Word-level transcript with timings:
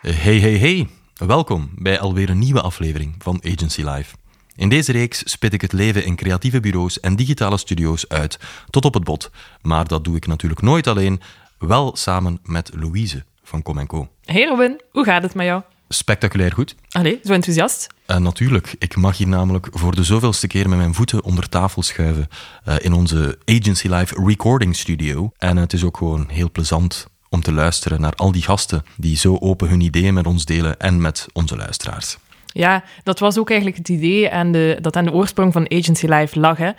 Hey, 0.00 0.38
hey, 0.38 0.58
hey. 0.58 0.88
Welkom 1.14 1.70
bij 1.74 1.98
alweer 1.98 2.30
een 2.30 2.38
nieuwe 2.38 2.60
aflevering 2.60 3.14
van 3.18 3.40
Agency 3.44 3.82
Live. 3.82 4.14
In 4.56 4.68
deze 4.68 4.92
reeks 4.92 5.22
spit 5.30 5.52
ik 5.52 5.60
het 5.60 5.72
leven 5.72 6.04
in 6.04 6.16
creatieve 6.16 6.60
bureaus 6.60 7.00
en 7.00 7.16
digitale 7.16 7.58
studio's 7.58 8.08
uit 8.08 8.38
tot 8.70 8.84
op 8.84 8.94
het 8.94 9.04
bot. 9.04 9.30
Maar 9.62 9.86
dat 9.86 10.04
doe 10.04 10.16
ik 10.16 10.26
natuurlijk 10.26 10.62
nooit 10.62 10.86
alleen, 10.86 11.20
wel 11.58 11.96
samen 11.96 12.38
met 12.42 12.70
Louise 12.74 13.24
van 13.42 13.62
Com 13.62 13.86
Co. 13.86 14.08
Hey 14.24 14.44
Robin, 14.44 14.80
hoe 14.90 15.04
gaat 15.04 15.22
het 15.22 15.34
met 15.34 15.46
jou? 15.46 15.62
Spectaculair 15.88 16.52
goed. 16.52 16.74
Allee, 16.90 17.20
zo 17.24 17.32
enthousiast. 17.32 17.86
Uh, 18.06 18.16
natuurlijk, 18.16 18.74
ik 18.78 18.96
mag 18.96 19.16
hier 19.16 19.28
namelijk 19.28 19.68
voor 19.70 19.94
de 19.94 20.04
zoveelste 20.04 20.46
keer 20.46 20.68
met 20.68 20.78
mijn 20.78 20.94
voeten 20.94 21.24
onder 21.24 21.48
tafel 21.48 21.82
schuiven 21.82 22.28
uh, 22.68 22.74
in 22.78 22.92
onze 22.92 23.38
Agency 23.44 23.88
Live 23.88 24.24
recording 24.24 24.76
studio. 24.76 25.32
En 25.36 25.56
het 25.56 25.72
is 25.72 25.84
ook 25.84 25.96
gewoon 25.96 26.28
heel 26.28 26.50
plezant 26.50 27.08
om 27.30 27.42
te 27.42 27.52
luisteren 27.52 28.00
naar 28.00 28.14
al 28.14 28.32
die 28.32 28.42
gasten 28.42 28.82
die 28.96 29.16
zo 29.16 29.36
open 29.40 29.68
hun 29.68 29.80
ideeën 29.80 30.14
met 30.14 30.26
ons 30.26 30.44
delen 30.44 30.78
en 30.78 31.00
met 31.00 31.26
onze 31.32 31.56
luisteraars. 31.56 32.18
Ja, 32.46 32.84
dat 33.02 33.18
was 33.18 33.38
ook 33.38 33.48
eigenlijk 33.48 33.78
het 33.78 33.88
idee 33.88 34.28
en 34.28 34.52
de, 34.52 34.78
dat 34.80 34.96
aan 34.96 35.04
de 35.04 35.12
oorsprong 35.12 35.52
van 35.52 35.70
Agency 35.70 36.06
Live 36.06 36.40
lag. 36.40 36.58
Hè. 36.58 36.70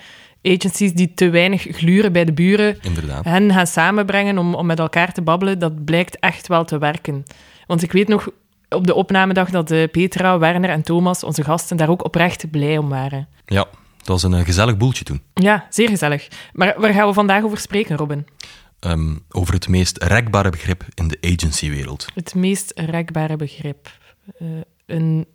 Agencies 0.44 0.94
die 0.94 1.14
te 1.14 1.30
weinig 1.30 1.68
gluren 1.70 2.12
bij 2.12 2.26
de 2.26 2.34
buren, 2.34 2.78
Inderdaad. 2.82 3.26
hen 3.26 3.52
gaan 3.54 3.68
samenbrengen 3.68 4.38
om, 4.38 4.54
om 4.56 4.66
met 4.66 4.80
elkaar 4.80 5.14
te 5.14 5.22
babbelen, 5.22 5.60
dat 5.60 5.86
blijkt 5.86 6.20
echt 6.20 6.48
wel 6.48 6.66
te 6.66 6.78
werken. 6.78 7.24
Want 7.68 7.84
ik 7.84 7.92
weet 7.92 8.08
nog 8.08 8.30
op 8.70 8.88
de 8.88 8.94
opnamedag 8.94 9.50
dat 9.50 9.72
uh, 9.72 9.88
Petra, 9.92 10.38
Werner 10.38 10.70
en 10.70 10.82
Thomas, 10.82 11.24
onze 11.24 11.44
gasten, 11.44 11.78
daar 11.78 11.90
ook 11.90 12.04
oprecht 12.06 12.52
blij 12.52 12.78
om 12.78 12.90
waren. 12.90 13.28
Ja, 13.46 13.66
dat 13.98 14.08
was 14.08 14.24
een 14.24 14.34
uh, 14.34 14.40
gezellig 14.46 14.78
boeltje 14.78 15.04
toen. 15.04 15.22
Ja, 15.34 15.66
zeer 15.70 15.90
gezellig. 15.90 16.28
Maar 16.54 16.74
waar 16.78 16.94
gaan 16.94 17.08
we 17.08 17.14
vandaag 17.14 17.44
over 17.44 17.58
spreken, 17.58 17.98
Robin? 17.98 18.28
Um, 18.88 19.24
over 19.30 19.54
het 19.54 19.68
meest 19.68 20.04
rekbare 20.04 20.50
begrip 20.50 20.86
in 20.94 21.08
de 21.08 21.18
agencywereld. 21.22 22.08
Het 22.14 22.36
meest 22.36 22.72
rekbare 22.76 23.36
begrip. 23.36 23.92
Uh, 24.42 24.48
een 24.86 25.28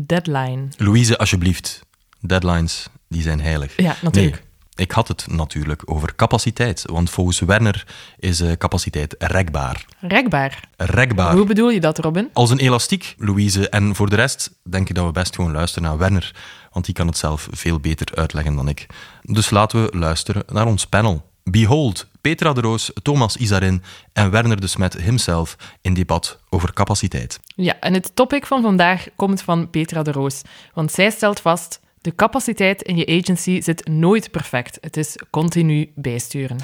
deadline. 0.00 0.68
Louise, 0.76 1.18
alsjeblieft. 1.18 1.86
Deadlines, 2.20 2.86
die 3.08 3.22
zijn 3.22 3.40
heilig. 3.40 3.76
Ja, 3.76 3.96
natuurlijk. 4.02 4.34
Nee, 4.34 4.86
ik 4.86 4.92
had 4.92 5.08
het 5.08 5.26
natuurlijk 5.26 5.82
over 5.84 6.14
capaciteit. 6.14 6.82
Want 6.86 7.10
volgens 7.10 7.38
Werner 7.38 7.86
is 8.18 8.40
uh, 8.40 8.52
capaciteit 8.52 9.14
rekbaar. 9.18 9.84
Rekbaar? 10.00 10.68
Rekbaar. 10.76 11.34
Hoe 11.34 11.46
bedoel 11.46 11.70
je 11.70 11.80
dat, 11.80 11.98
Robin? 11.98 12.30
Als 12.32 12.50
een 12.50 12.58
elastiek, 12.58 13.14
Louise. 13.18 13.68
En 13.68 13.94
voor 13.94 14.10
de 14.10 14.16
rest 14.16 14.50
denk 14.62 14.88
ik 14.88 14.94
dat 14.94 15.06
we 15.06 15.12
best 15.12 15.34
gewoon 15.34 15.52
luisteren 15.52 15.88
naar 15.88 15.98
Werner. 15.98 16.34
Want 16.72 16.84
die 16.84 16.94
kan 16.94 17.06
het 17.06 17.18
zelf 17.18 17.48
veel 17.50 17.80
beter 17.80 18.14
uitleggen 18.14 18.54
dan 18.54 18.68
ik. 18.68 18.86
Dus 19.22 19.50
laten 19.50 19.84
we 19.84 19.96
luisteren 19.96 20.42
naar 20.46 20.66
ons 20.66 20.86
panel. 20.86 21.30
Behold, 21.44 22.06
Petra 22.24 22.52
de 22.52 22.60
Roos, 22.60 22.90
Thomas 23.02 23.36
Isarin 23.36 23.82
en 24.12 24.30
Werner 24.30 24.60
de 24.60 24.66
Smet 24.66 24.94
himself 24.94 25.56
in 25.80 25.94
debat 25.94 26.38
over 26.50 26.72
capaciteit. 26.72 27.40
Ja, 27.46 27.80
en 27.80 27.94
het 27.94 28.16
topic 28.16 28.46
van 28.46 28.62
vandaag 28.62 29.06
komt 29.16 29.42
van 29.42 29.70
Petra 29.70 30.02
de 30.02 30.12
Roos. 30.12 30.42
Want 30.74 30.92
zij 30.92 31.10
stelt 31.10 31.40
vast, 31.40 31.80
de 32.00 32.14
capaciteit 32.14 32.82
in 32.82 32.96
je 32.96 33.20
agency 33.20 33.60
zit 33.60 33.88
nooit 33.88 34.30
perfect. 34.30 34.78
Het 34.80 34.96
is 34.96 35.18
continu 35.30 35.92
bijsturen. 35.94 36.56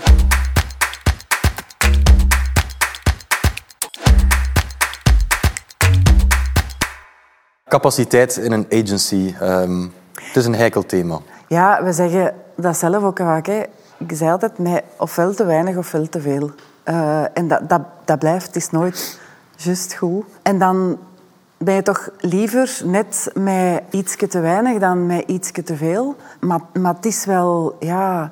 Capaciteit 7.69 8.37
in 8.37 8.53
een 8.53 8.67
agency, 8.71 9.35
um, 9.43 9.93
het 10.23 10.37
is 10.37 10.45
een 10.45 10.55
heikel 10.55 10.87
thema. 10.87 11.21
Ja, 11.49 11.85
we 11.85 11.93
zeggen 11.93 12.35
dat 12.57 12.77
zelf 12.77 13.03
ook 13.03 13.19
vaak. 13.19 13.47
Hè. 13.47 13.63
Ik 14.01 14.17
zei 14.17 14.31
altijd, 14.31 14.59
nee, 14.59 14.81
ofwel 14.97 15.35
te 15.35 15.45
weinig 15.45 15.77
ofwel 15.77 16.09
te 16.09 16.21
veel. 16.21 16.51
Uh, 16.85 17.39
en 17.39 17.49
dat, 17.49 17.69
dat, 17.69 17.83
dat 18.05 18.19
blijft, 18.19 18.47
het 18.47 18.57
is 18.57 18.71
nooit 18.71 19.21
juist 19.57 19.95
goed. 19.95 20.25
En 20.43 20.59
dan 20.59 20.99
ben 21.57 21.75
je 21.75 21.83
toch 21.83 22.11
liever 22.19 22.81
net 22.85 23.31
met 23.35 23.83
iets 23.91 24.17
te 24.17 24.41
weinig 24.41 24.79
dan 24.79 25.07
met 25.07 25.25
iets 25.27 25.53
te 25.65 25.77
veel. 25.77 26.17
Maar, 26.41 26.61
maar 26.73 26.95
het 26.95 27.07
is 27.07 27.25
wel, 27.25 27.77
ja... 27.81 28.31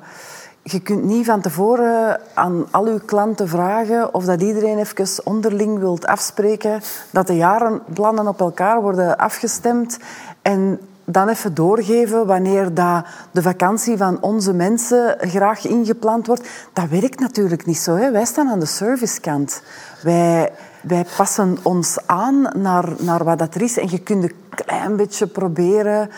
Je 0.61 0.79
kunt 0.79 1.03
niet 1.03 1.25
van 1.25 1.41
tevoren 1.41 2.19
aan 2.33 2.65
al 2.71 2.85
uw 2.85 2.99
klanten 3.05 3.47
vragen 3.47 4.13
of 4.13 4.25
dat 4.25 4.41
iedereen 4.41 4.77
even 4.77 5.25
onderling 5.25 5.79
wilt 5.79 6.05
afspreken, 6.05 6.81
dat 7.11 7.27
de 7.27 7.35
jarenplannen 7.35 8.27
op 8.27 8.39
elkaar 8.39 8.81
worden 8.81 9.17
afgestemd 9.17 9.97
en 10.41 10.79
dan 11.11 11.27
even 11.27 11.53
doorgeven 11.53 12.25
wanneer 12.25 12.73
dat 12.73 13.05
de 13.31 13.41
vakantie 13.41 13.97
van 13.97 14.21
onze 14.21 14.53
mensen 14.53 15.15
graag 15.19 15.67
ingepland 15.67 16.27
wordt. 16.27 16.49
Dat 16.73 16.89
werkt 16.89 17.19
natuurlijk 17.19 17.65
niet 17.65 17.77
zo. 17.77 17.95
Hè. 17.95 18.11
Wij 18.11 18.25
staan 18.25 18.49
aan 18.49 18.59
de 18.59 18.65
servicekant. 18.65 19.61
Wij, 20.01 20.51
wij 20.81 21.05
passen 21.17 21.57
ons 21.61 21.97
aan 22.05 22.41
naar, 22.55 22.89
naar 22.97 23.23
wat 23.23 23.39
dat 23.39 23.55
er 23.55 23.61
is. 23.61 23.77
En 23.77 23.89
je 23.89 23.99
kunt 23.99 24.23
een 24.23 24.35
klein 24.49 24.95
beetje 24.95 25.27
proberen, 25.27 26.09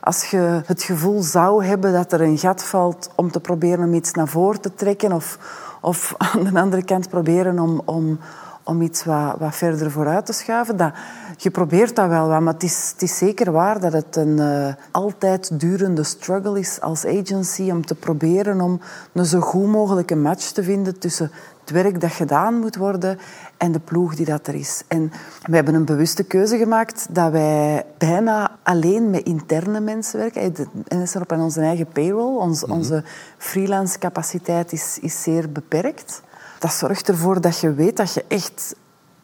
als 0.00 0.30
je 0.30 0.62
het 0.66 0.82
gevoel 0.82 1.22
zou 1.22 1.64
hebben 1.64 1.92
dat 1.92 2.12
er 2.12 2.20
een 2.20 2.38
gat 2.38 2.64
valt, 2.64 3.10
om 3.14 3.30
te 3.30 3.40
proberen 3.40 3.84
om 3.84 3.94
iets 3.94 4.12
naar 4.12 4.28
voren 4.28 4.60
te 4.60 4.74
trekken. 4.74 5.12
Of, 5.12 5.38
of 5.80 6.14
aan 6.34 6.44
de 6.44 6.60
andere 6.60 6.84
kant 6.84 7.08
proberen 7.08 7.58
om, 7.58 7.82
om, 7.84 8.18
om 8.64 8.82
iets 8.82 9.04
wat, 9.04 9.34
wat 9.38 9.56
verder 9.56 9.90
vooruit 9.90 10.26
te 10.26 10.32
schuiven. 10.32 10.76
Dat, 10.76 10.92
je 11.36 11.50
probeert 11.50 11.96
dat 11.96 12.08
wel, 12.08 12.40
maar 12.40 12.52
het 12.52 12.62
is, 12.62 12.90
het 12.92 13.02
is 13.02 13.18
zeker 13.18 13.52
waar 13.52 13.80
dat 13.80 13.92
het 13.92 14.16
een 14.16 14.36
uh, 14.36 14.74
altijd 14.90 15.60
durende 15.60 16.02
struggle 16.02 16.58
is 16.58 16.80
als 16.80 17.06
agency 17.06 17.70
om 17.70 17.86
te 17.86 17.94
proberen 17.94 18.60
om 18.60 18.80
een 19.12 19.24
zo 19.24 19.40
goed 19.40 19.66
mogelijke 19.66 20.16
match 20.16 20.50
te 20.50 20.62
vinden 20.62 20.98
tussen 20.98 21.30
het 21.60 21.70
werk 21.70 22.00
dat 22.00 22.12
gedaan 22.12 22.58
moet 22.58 22.76
worden 22.76 23.18
en 23.56 23.72
de 23.72 23.80
ploeg 23.80 24.14
die 24.14 24.26
dat 24.26 24.46
er 24.46 24.54
is. 24.54 24.82
En 24.88 25.12
we 25.42 25.54
hebben 25.54 25.74
een 25.74 25.84
bewuste 25.84 26.24
keuze 26.24 26.56
gemaakt 26.56 27.06
dat 27.10 27.32
wij 27.32 27.84
bijna 27.98 28.50
alleen 28.62 29.10
met 29.10 29.22
interne 29.22 29.80
mensen 29.80 30.18
werken. 30.18 30.54
En 30.88 31.00
is 31.00 31.14
er 31.14 31.20
op 31.20 31.32
onze 31.32 31.60
eigen 31.60 31.86
payroll. 31.86 32.36
Ons, 32.36 32.62
mm 32.62 32.68
-hmm. 32.68 32.78
Onze 32.78 33.04
freelance 33.38 33.98
capaciteit 33.98 34.72
is, 34.72 34.98
is 35.00 35.22
zeer 35.22 35.52
beperkt. 35.52 36.22
Dat 36.60 36.72
zorgt 36.72 37.08
ervoor 37.08 37.40
dat 37.40 37.58
je 37.58 37.74
weet 37.74 37.96
dat 37.96 38.14
je 38.14 38.24
echt, 38.28 38.74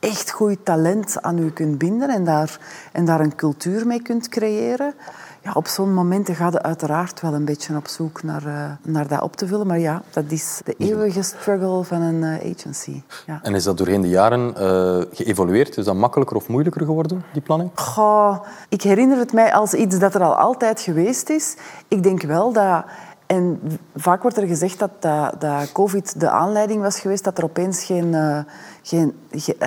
echt 0.01 0.31
goed 0.31 0.65
talent 0.65 1.23
aan 1.23 1.37
je 1.37 1.53
kunt 1.53 1.79
binden 1.79 2.09
en 2.09 2.25
daar, 2.25 2.59
en 2.93 3.05
daar 3.05 3.21
een 3.21 3.35
cultuur 3.35 3.87
mee 3.87 4.03
kunt 4.03 4.29
creëren. 4.29 4.95
Ja, 5.43 5.53
op 5.55 5.67
zo'n 5.67 5.95
momenten 5.95 6.35
ga 6.35 6.49
je 6.51 6.63
uiteraard 6.63 7.21
wel 7.21 7.35
een 7.35 7.45
beetje 7.45 7.77
op 7.77 7.89
zoek 7.89 8.23
naar, 8.23 8.47
uh, 8.47 8.71
naar 8.83 9.09
dat 9.09 9.23
op 9.23 9.37
te 9.37 9.47
vullen. 9.47 9.67
Maar 9.67 9.79
ja, 9.79 10.03
dat 10.11 10.25
is 10.29 10.61
de 10.65 10.75
eeuwige 10.79 11.23
struggle 11.23 11.85
van 11.85 12.01
een 12.01 12.23
uh, 12.23 12.53
agency. 12.53 13.03
Ja. 13.27 13.41
En 13.43 13.55
is 13.55 13.65
dat 13.65 13.79
doorheen 13.79 14.01
de 14.01 14.09
jaren 14.09 14.55
uh, 14.59 15.05
geëvolueerd? 15.13 15.77
Is 15.77 15.85
dat 15.85 15.95
makkelijker 15.95 16.37
of 16.37 16.49
moeilijker 16.49 16.85
geworden, 16.85 17.25
die 17.33 17.43
planning? 17.43 17.71
Goh, 17.75 18.45
ik 18.69 18.83
herinner 18.83 19.19
het 19.19 19.33
mij 19.33 19.55
als 19.55 19.75
iets 19.75 19.99
dat 19.99 20.15
er 20.15 20.23
al 20.23 20.37
altijd 20.37 20.81
geweest 20.81 21.29
is. 21.29 21.57
Ik 21.89 22.03
denk 22.03 22.23
wel 22.23 22.53
dat... 22.53 22.85
En 23.27 23.61
vaak 23.97 24.23
wordt 24.23 24.37
er 24.37 24.47
gezegd 24.47 24.79
dat, 24.79 24.91
dat, 24.99 25.41
dat 25.41 25.73
COVID 25.73 26.21
de 26.21 26.31
aanleiding 26.31 26.83
was 26.83 27.01
geweest 27.01 27.25
dat 27.25 27.39
er 27.39 27.45
opeens 27.45 27.85
geen... 27.85 28.13
Uh, 28.13 28.39
geen, 28.83 29.15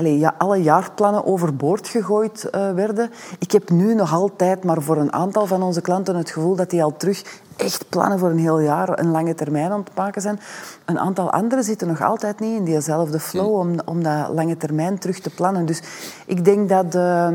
ja, 0.03 0.36
alle 0.38 0.62
jaarplannen 0.62 1.25
overboord 1.25 1.88
gegooid 1.88 2.50
uh, 2.52 2.72
werden. 2.72 3.12
Ik 3.40 3.52
heb 3.52 3.70
nu 3.70 3.94
nog 3.94 4.14
altijd, 4.14 4.64
maar 4.64 4.81
voor 4.81 4.97
een 4.97 5.14
aantal 5.14 5.46
van 5.46 5.62
onze 5.62 5.81
klanten, 5.81 6.16
het 6.16 6.30
gevoel 6.30 6.56
dat 6.56 6.70
die 6.70 6.84
al 6.84 6.97
terug 6.97 7.42
echt 7.56 7.90
plannen 7.90 8.20
voor 8.20 8.30
een 8.30 8.40
heel 8.40 8.59
jaar, 8.59 9.00
een 9.00 9.12
lange 9.12 9.36
termijn 9.36 9.72
aan 9.72 9.80
het 9.80 9.96
maken 9.96 10.22
zijn. 10.22 10.40
Een 10.86 11.00
aantal 11.00 11.31
anderen 11.31 11.64
zitten 11.64 11.88
nog 11.88 12.02
altijd 12.02 12.40
niet 12.40 12.58
in 12.58 12.64
diezelfde 12.64 13.20
flow 13.20 13.56
om, 13.56 13.76
om 13.86 14.03
dat 14.03 14.30
lange 14.30 14.58
termijn 14.58 14.97
terug 14.97 15.20
te 15.20 15.30
plannen. 15.30 15.66
Dus 15.66 15.81
ik 16.26 16.46
denk 16.46 16.70
dat... 16.70 16.96
Uh, 16.96 17.26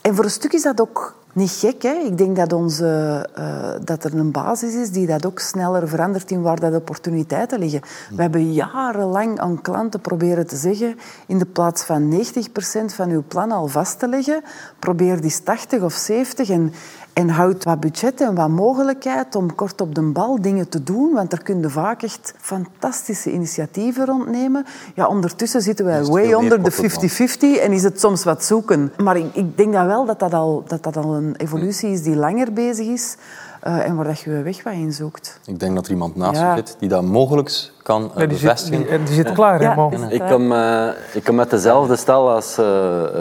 en 0.00 0.14
voor 0.14 0.24
een 0.24 0.30
stuk 0.30 0.52
is 0.52 0.62
dat 0.62 0.80
ook 0.80 1.14
niet 1.38 1.50
gek. 1.50 1.82
Hè? 1.82 1.94
Ik 1.94 2.18
denk 2.18 2.36
dat, 2.36 2.52
onze, 2.52 3.26
uh, 3.38 3.70
dat 3.84 4.04
er 4.04 4.14
een 4.14 4.30
basis 4.30 4.74
is 4.74 4.90
die 4.90 5.06
dat 5.06 5.26
ook 5.26 5.38
sneller 5.38 5.88
verandert 5.88 6.30
in 6.30 6.42
waar 6.42 6.60
dat 6.60 6.74
opportuniteiten 6.74 7.58
liggen. 7.58 7.80
We 8.14 8.22
hebben 8.22 8.52
jarenlang 8.52 9.38
aan 9.38 9.60
klanten 9.60 10.00
proberen 10.00 10.46
te 10.46 10.56
zeggen, 10.56 10.98
in 11.26 11.38
de 11.38 11.46
plaats 11.46 11.84
van 11.84 12.12
90% 12.12 12.94
van 12.94 13.10
uw 13.10 13.22
plan 13.28 13.52
al 13.52 13.66
vast 13.66 13.98
te 13.98 14.08
leggen, 14.08 14.42
probeer 14.78 15.20
die 15.20 15.42
80 15.42 15.82
of 15.82 15.92
70 15.92 16.50
en, 16.50 16.72
en 17.18 17.28
houd 17.28 17.64
wat 17.64 17.80
budget 17.80 18.20
en 18.20 18.34
wat 18.34 18.48
mogelijkheid 18.48 19.34
om 19.34 19.54
kort 19.54 19.80
op 19.80 19.94
de 19.94 20.02
bal 20.02 20.40
dingen 20.40 20.68
te 20.68 20.82
doen, 20.82 21.12
want 21.12 21.32
er 21.32 21.42
kunnen 21.42 21.70
vaak 21.70 22.02
echt 22.02 22.34
fantastische 22.40 23.32
initiatieven 23.32 24.06
rondnemen. 24.06 24.64
Ja, 24.94 25.06
ondertussen 25.06 25.62
zitten 25.62 25.84
wij 25.84 26.04
way 26.04 26.32
onder 26.32 26.62
de 26.62 26.72
50-50 26.72 27.62
en 27.62 27.72
is 27.72 27.82
het 27.82 28.00
soms 28.00 28.24
wat 28.24 28.44
zoeken. 28.44 28.92
Maar 28.96 29.16
ik, 29.16 29.34
ik 29.34 29.56
denk 29.56 29.72
dat 29.72 29.86
wel 29.86 30.04
dat 30.04 30.18
dat 30.18 30.34
al, 30.34 30.64
dat 30.66 30.82
dat 30.82 30.96
al 30.96 31.14
een 31.14 31.34
evolutie 31.36 31.90
is 31.90 32.02
die 32.02 32.16
langer 32.16 32.52
bezig 32.52 32.86
is. 32.86 33.16
Uh, 33.68 33.86
en 33.86 33.96
waar 33.96 34.04
dat 34.04 34.20
je 34.20 34.42
weg 34.42 34.62
wat 34.62 34.72
in 34.72 34.92
zoekt. 34.92 35.40
Ik 35.44 35.60
denk 35.60 35.74
dat 35.74 35.84
er 35.84 35.90
iemand 35.90 36.16
naast 36.16 36.40
ja. 36.40 36.54
je 36.54 36.56
zit 36.56 36.76
die 36.78 36.88
dat 36.88 37.02
mogelijk 37.02 37.70
kan 37.82 38.02
uh, 38.02 38.08
ja, 38.08 38.18
die 38.18 38.28
bevestigen. 38.28 38.78
Zit, 38.78 38.88
die, 38.88 39.02
die 39.02 39.14
zit 39.14 39.32
klaar, 39.32 39.62
ja, 39.62 39.88
hè, 39.88 40.10
ik, 40.10 40.22
kom, 40.30 40.52
uh, 40.52 40.88
ik 41.12 41.24
kom 41.24 41.34
met 41.34 41.50
dezelfde 41.50 41.96
stel 41.96 42.30
als 42.30 42.60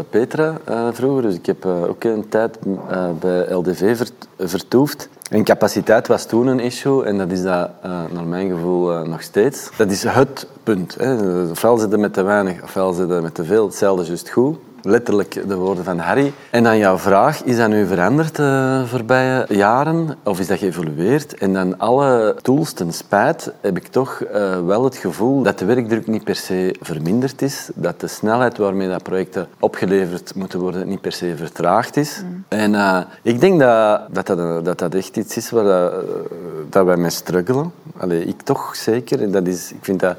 Petra 0.10 0.58
vroeger. 0.92 1.22
Dus 1.22 1.36
ik 1.36 1.46
heb 1.46 1.66
ook 1.66 2.04
een 2.04 2.30
tijd 2.30 2.58
bij 3.20 3.54
LDV 3.54 3.98
vert, 3.98 4.28
vertoefd. 4.38 5.10
En 5.30 5.44
capaciteit 5.44 6.08
was 6.08 6.26
toen 6.26 6.48
een 6.48 6.60
issue 6.60 7.04
en 7.06 7.18
dat 7.18 7.32
is 7.32 7.42
dat 7.42 7.70
naar 8.12 8.26
mijn 8.26 8.50
gevoel 8.50 9.06
nog 9.06 9.22
steeds. 9.22 9.70
Dat 9.78 9.92
is 9.92 10.04
het 10.04 10.48
punt. 10.64 10.96
Hè. 11.00 11.50
Ofwel 11.50 11.78
zitten 11.78 12.00
met 12.00 12.14
te 12.14 12.22
weinig, 12.22 12.64
ofwel 12.64 12.94
zitten 12.94 13.22
met 13.22 13.36
te 13.36 13.44
veel. 13.44 13.66
Hetzelfde 13.66 14.02
is 14.02 14.08
juist 14.08 14.30
goed. 14.30 14.58
Letterlijk 14.90 15.48
de 15.48 15.56
woorden 15.56 15.84
van 15.84 16.00
Harry. 16.00 16.34
En 16.50 16.64
dan 16.64 16.78
jouw 16.78 16.98
vraag, 16.98 17.44
is 17.44 17.58
dat 17.58 17.70
nu 17.70 17.86
veranderd 17.86 18.36
de 18.36 18.84
voorbije 18.86 19.46
jaren? 19.50 20.16
Of 20.24 20.40
is 20.40 20.48
dat 20.48 20.58
geëvolueerd? 20.58 21.34
En 21.34 21.54
dan 21.54 21.80
alle 21.80 22.36
tools 22.42 22.74
ten 22.74 22.94
spijt 22.94 23.52
heb 23.62 23.78
ik 23.78 23.88
toch 23.88 24.24
uh, 24.34 24.66
wel 24.66 24.84
het 24.84 24.96
gevoel 24.96 25.42
dat 25.42 25.60
de 25.60 25.66
werkdruk 25.66 26.08
niet 26.08 26.24
per 26.24 26.36
se 26.36 26.76
verminderd 26.82 27.42
is. 27.42 27.70
Dat 27.76 28.00
de 28.00 28.08
snelheid 28.08 28.58
waarmee 28.58 28.90
dat 28.90 29.04
projecten 29.04 29.48
opgeleverd 29.60 30.36
moeten 30.36 30.60
worden 30.60 30.88
niet 30.88 31.02
per 31.02 31.12
se 31.12 31.34
vertraagd 31.36 31.98
is. 31.98 32.22
Mm. 32.24 32.44
En 32.48 32.74
uh, 32.74 33.00
ik 33.22 33.40
denk 33.40 33.60
dat 33.60 34.02
dat, 34.12 34.28
dat, 34.28 34.66
dat 34.66 34.80
dat 34.80 34.94
echt 34.94 35.18
iets 35.18 35.38
is 35.38 35.50
waar 35.50 35.64
dat, 35.64 35.94
dat 36.70 36.86
wij 36.86 36.98
mee 36.98 37.10
struggelen. 37.10 37.72
Allee, 37.98 38.26
ik 38.26 38.42
toch 38.42 38.76
zeker. 38.76 39.22
En 39.22 39.32
dat 39.32 39.48
is, 39.48 39.72
ik 39.72 39.86
vind 39.86 40.00
dat 40.00 40.16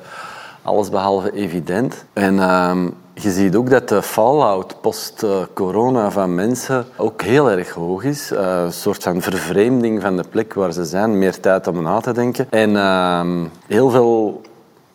allesbehalve 0.63 1.33
evident. 1.33 2.05
En 2.13 2.35
uh, 2.35 2.85
je 3.23 3.31
ziet 3.31 3.57
ook 3.57 3.71
dat 3.71 3.89
de 3.89 4.03
fallout 4.03 4.81
post-corona 4.81 6.11
van 6.11 6.35
mensen 6.35 6.87
ook 6.97 7.23
heel 7.23 7.51
erg 7.51 7.71
hoog 7.71 8.05
is. 8.05 8.33
Uh, 8.33 8.63
een 8.65 8.73
soort 8.73 9.03
van 9.03 9.23
vervreemding 9.23 10.03
van 10.03 10.17
de 10.17 10.25
plek 10.31 10.55
waar 10.55 10.73
ze 10.73 10.85
zijn, 10.85 11.19
meer 11.19 11.41
tijd 11.41 11.67
om 11.67 11.83
na 11.83 12.01
te 12.01 12.13
denken. 12.13 12.47
En 12.51 12.71
uh, 12.71 13.45
heel 13.67 13.91
veel 13.91 14.41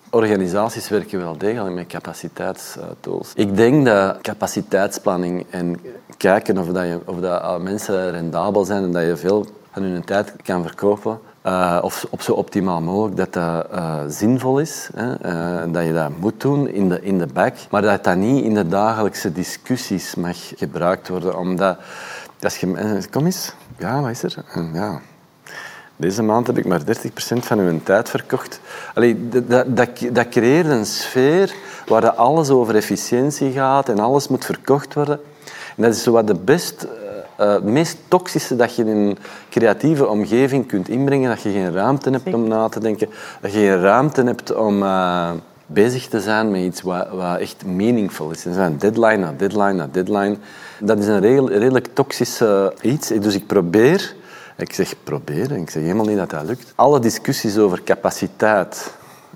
organisaties 0.09 0.89
werken 0.89 1.19
wel 1.19 1.37
degelijk 1.37 1.75
met 1.75 1.87
capaciteitstools. 1.87 3.31
Ik 3.35 3.55
denk 3.55 3.85
dat 3.85 4.21
capaciteitsplanning 4.21 5.45
en 5.49 5.79
kijken 6.17 6.57
of, 6.57 6.67
dat 6.67 6.83
je, 6.83 6.99
of 7.05 7.19
dat 7.19 7.61
mensen 7.61 8.11
rendabel 8.11 8.65
zijn 8.65 8.83
en 8.83 8.91
dat 8.91 9.05
je 9.05 9.15
veel 9.15 9.45
van 9.71 9.83
hun 9.83 10.03
tijd 10.03 10.33
kan 10.43 10.63
verkopen, 10.63 11.19
uh, 11.45 11.79
of 11.81 12.05
op 12.09 12.21
zo 12.21 12.33
optimaal 12.33 12.81
mogelijk, 12.81 13.17
dat 13.17 13.33
dat 13.33 13.67
uh, 13.73 13.99
zinvol 14.07 14.59
is. 14.59 14.89
Hè, 14.95 15.25
uh, 15.65 15.73
dat 15.73 15.85
je 15.85 15.93
dat 15.93 16.09
moet 16.19 16.41
doen 16.41 16.67
in 16.69 16.89
de, 16.89 17.01
in 17.01 17.17
de 17.17 17.27
back. 17.27 17.55
Maar 17.69 17.81
dat 17.81 18.03
dat 18.03 18.15
niet 18.15 18.43
in 18.43 18.53
de 18.53 18.67
dagelijkse 18.67 19.31
discussies 19.31 20.15
mag 20.15 20.37
gebruikt 20.55 21.07
worden. 21.07 21.37
Omdat, 21.37 21.77
als 22.41 22.57
je... 22.57 23.01
Kom 23.11 23.25
eens. 23.25 23.53
Ja, 23.77 24.01
wat 24.01 24.09
is 24.09 24.23
er? 24.23 24.43
Ja. 24.73 25.01
Deze 25.95 26.23
maand 26.23 26.47
heb 26.47 26.57
ik 26.57 26.65
maar 26.65 26.81
30% 26.81 26.83
van 27.39 27.59
uw 27.59 27.79
tijd 27.83 28.09
verkocht. 28.09 28.59
Allee, 28.93 29.29
dat, 29.29 29.49
dat, 29.49 29.77
dat, 29.77 29.89
dat 30.11 30.29
creëert 30.29 30.67
een 30.67 30.85
sfeer 30.85 31.55
waar 31.85 32.11
alles 32.11 32.49
over 32.49 32.75
efficiëntie 32.75 33.51
gaat 33.51 33.89
en 33.89 33.99
alles 33.99 34.27
moet 34.27 34.45
verkocht 34.45 34.93
worden. 34.93 35.19
En 35.75 35.83
dat 35.83 35.93
is 35.93 36.03
zo 36.03 36.11
wat 36.11 36.27
de 36.27 36.35
best 36.35 36.87
uh, 37.39 37.53
het 37.53 37.63
meest 37.63 37.97
toxische 38.07 38.55
dat 38.55 38.75
je 38.75 38.81
in 38.83 38.87
een 38.87 39.17
creatieve 39.49 40.07
omgeving 40.07 40.67
kunt 40.67 40.89
inbrengen, 40.89 41.29
dat 41.29 41.41
je 41.41 41.51
geen 41.51 41.71
ruimte 41.71 42.09
hebt 42.09 42.33
om 42.33 42.47
na 42.47 42.69
te 42.69 42.79
denken, 42.79 43.09
dat 43.41 43.51
je 43.53 43.59
geen 43.59 43.81
ruimte 43.81 44.23
hebt 44.23 44.55
om 44.55 44.83
uh, 44.83 45.31
bezig 45.65 46.07
te 46.07 46.21
zijn 46.21 46.51
met 46.51 46.61
iets 46.61 46.81
wat, 46.81 47.07
wat 47.09 47.39
echt 47.39 47.65
meaningful 47.65 48.31
is. 48.31 48.45
En 48.45 48.53
zijn 48.53 48.77
deadline 48.77 49.17
na 49.17 49.33
deadline 49.37 49.73
na 49.73 49.87
deadline. 49.91 50.37
Dat 50.79 50.97
is 50.97 51.07
een 51.07 51.47
redelijk 51.47 51.87
toxische 51.93 52.73
iets. 52.81 53.07
Dus 53.07 53.35
ik 53.35 53.47
probeer, 53.47 54.15
ik 54.57 54.73
zeg 54.73 54.93
proberen, 55.03 55.57
ik 55.57 55.69
zeg 55.69 55.81
helemaal 55.81 56.05
niet 56.05 56.17
dat 56.17 56.29
dat 56.29 56.45
lukt, 56.45 56.73
alle 56.75 56.99
discussies 56.99 57.57
over 57.57 57.83
capaciteit, 57.83 58.93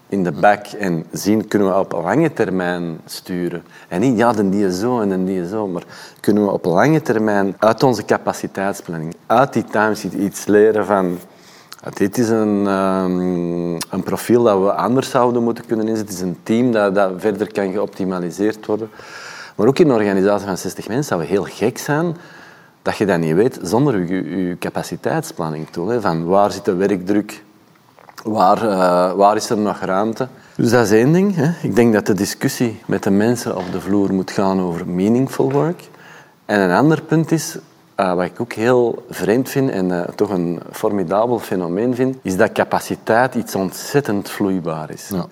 in 0.10 0.24
de 0.24 0.32
back 0.32 0.66
en 0.66 1.06
zien 1.12 1.48
kunnen 1.48 1.68
we 1.68 1.80
op 1.80 1.92
lange 1.92 2.34
termijn 2.34 3.00
sturen. 3.06 3.64
En 3.88 4.02
niet, 4.02 4.18
ja, 4.18 4.32
dan 4.32 4.50
die 4.50 4.74
zo 4.74 5.02
en 5.02 5.10
dan 5.10 5.26
die 5.26 5.48
zo, 5.48 5.68
maar 5.68 5.84
kunnen 6.20 6.44
we 6.44 6.52
op 6.52 6.66
lange 6.66 7.02
termijn 7.02 7.56
uit 7.58 7.84
onze 7.84 8.06
capaciteitsplanning, 8.06 9.16
uit 9.26 9.54
die 9.54 9.64
timesheet 9.64 10.14
iets 10.14 10.46
leren 10.46 10.86
van 10.86 11.18
dit 11.94 12.18
is 12.18 12.30
een, 12.30 12.68
um, 12.68 13.74
een 13.90 14.04
profiel 14.04 14.44
dat 14.44 14.60
we 14.60 14.74
anders 14.74 15.10
zouden 15.10 15.44
moeten 15.44 15.66
kunnen 15.66 15.88
inzetten. 15.88 16.16
Het 16.16 16.24
is 16.24 16.30
een 16.30 16.38
team 16.44 16.72
dat, 16.72 16.96
dat 16.96 17.12
verder 17.18 17.52
kan 17.52 17.72
geoptimaliseerd 17.72 18.66
worden. 18.66 18.90
Maar 19.56 19.68
ook 19.68 19.80
in 19.80 19.90
een 19.90 19.96
organisatie 19.96 20.48
van 20.48 20.58
60 20.58 20.88
mensen 20.88 21.18
zou 21.18 21.24
heel 21.24 21.44
gek 21.44 21.78
zijn 21.78 22.18
dat 22.82 22.98
je 22.98 23.06
dat 23.06 23.20
niet 23.20 23.36
weet 23.36 23.60
zonder 23.62 24.06
je, 24.14 24.58
capaciteitsplanning 24.60 25.68
tool. 25.70 26.02
Van 26.02 26.26
waar 26.26 26.52
zit 26.52 26.66
de 26.66 26.76
werkdruk 26.76 27.44
Waar, 28.24 28.64
uh, 28.64 29.14
waar 29.14 29.36
is 29.36 29.50
er 29.50 29.58
nog 29.58 29.80
ruimte? 29.80 30.28
Dus 30.56 30.72
dat 30.72 30.86
is 30.86 30.92
één 30.92 31.14
ding. 31.14 31.36
Hè. 31.36 31.52
Ik 31.62 31.76
denk 31.76 31.94
dat 31.94 32.06
de 32.06 32.14
discussie 32.14 32.82
met 32.86 33.04
de 33.04 33.10
mensen 33.10 33.58
op 33.58 33.72
de 33.72 33.82
vloer 33.82 34.14
moet 34.14 34.32
gaan 34.32 34.62
over 34.62 34.88
meaningful 34.88 35.52
work. 35.52 35.90
En 36.46 36.60
een 36.60 36.76
ander 36.76 37.02
punt 37.02 37.32
is, 37.32 37.58
uh, 37.98 38.14
wat 38.14 38.26
ik 38.26 38.42
ook 38.42 38.54
heel 38.54 39.06
vreemd 39.10 39.50
vind 39.50 39.70
en 39.70 39.90
uh, 39.90 40.02
toch 40.02 40.30
een 40.30 40.60
formidabel 40.72 41.40
fenomeen 41.40 41.96
vind, 41.96 42.18
is 42.22 42.38
dat 42.38 42.52
capaciteit 42.52 43.36
iets 43.36 43.56
ontzettend 43.56 44.30
vloeibaar 44.30 44.90
is. 44.92 45.10
Ja. 45.14 45.26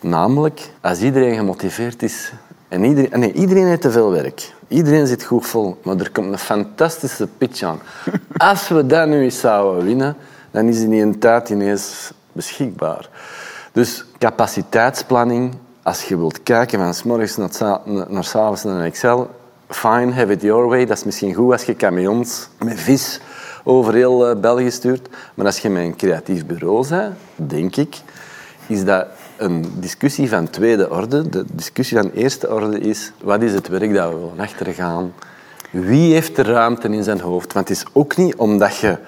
Namelijk, 0.00 0.70
als 0.80 1.00
iedereen 1.00 1.36
gemotiveerd 1.36 2.02
is 2.02 2.32
en 2.68 2.84
iedereen, 2.84 3.20
nee, 3.20 3.32
iedereen 3.32 3.66
heeft 3.66 3.80
te 3.80 3.90
veel 3.90 4.10
werk. 4.10 4.52
Iedereen 4.68 5.06
zit 5.06 5.24
goed 5.24 5.46
vol, 5.46 5.76
maar 5.82 5.96
er 5.96 6.10
komt 6.10 6.32
een 6.32 6.38
fantastische 6.38 7.28
pitch 7.38 7.62
aan. 7.62 7.80
Als 8.36 8.68
we 8.68 8.86
dat 8.86 9.08
nu 9.08 9.22
eens 9.22 9.40
zouden 9.40 9.84
winnen, 9.84 10.16
dan 10.50 10.68
is 10.68 10.80
in 10.80 10.92
een 10.92 11.18
tijd 11.18 11.48
ineens 11.48 12.12
beschikbaar. 12.40 13.08
Dus 13.72 14.04
capaciteitsplanning, 14.18 15.54
als 15.82 16.04
je 16.04 16.16
wilt 16.16 16.42
kijken 16.42 16.78
van 16.78 16.94
s 16.94 17.02
morgens 17.02 17.36
naar, 17.36 17.80
naar 18.08 18.24
s 18.24 18.34
avonds 18.34 18.64
naar 18.64 18.84
Excel, 18.84 19.30
fine, 19.68 20.12
have 20.12 20.32
it 20.32 20.42
your 20.42 20.68
way. 20.68 20.86
Dat 20.86 20.96
is 20.96 21.04
misschien 21.04 21.34
goed 21.34 21.52
als 21.52 21.64
je 21.64 21.76
camions 21.76 22.48
met 22.58 22.80
vis 22.80 23.20
over 23.64 23.94
heel 23.94 24.28
eh, 24.28 24.40
België 24.40 24.70
stuurt. 24.70 25.08
Maar 25.34 25.46
als 25.46 25.58
je 25.58 25.68
met 25.68 25.82
een 25.82 25.96
creatief 25.96 26.46
bureau 26.46 26.88
bent, 26.88 27.14
denk 27.34 27.76
ik, 27.76 27.96
is 28.66 28.84
dat 28.84 29.06
een 29.36 29.72
discussie 29.74 30.28
van 30.28 30.50
tweede 30.50 30.90
orde. 30.90 31.28
De 31.28 31.44
discussie 31.52 31.96
van 31.96 32.10
eerste 32.10 32.50
orde 32.50 32.78
is, 32.78 33.12
wat 33.22 33.42
is 33.42 33.52
het 33.52 33.68
werk 33.68 33.94
dat 33.94 34.10
we 34.10 34.16
willen 34.16 34.38
achtergaan? 34.38 35.12
Wie 35.70 36.12
heeft 36.12 36.36
de 36.36 36.42
ruimte 36.42 36.88
in 36.88 37.04
zijn 37.04 37.20
hoofd? 37.20 37.52
Want 37.52 37.68
het 37.68 37.76
is 37.76 37.84
ook 37.92 38.16
niet 38.16 38.34
omdat 38.34 38.76
je 38.76 38.98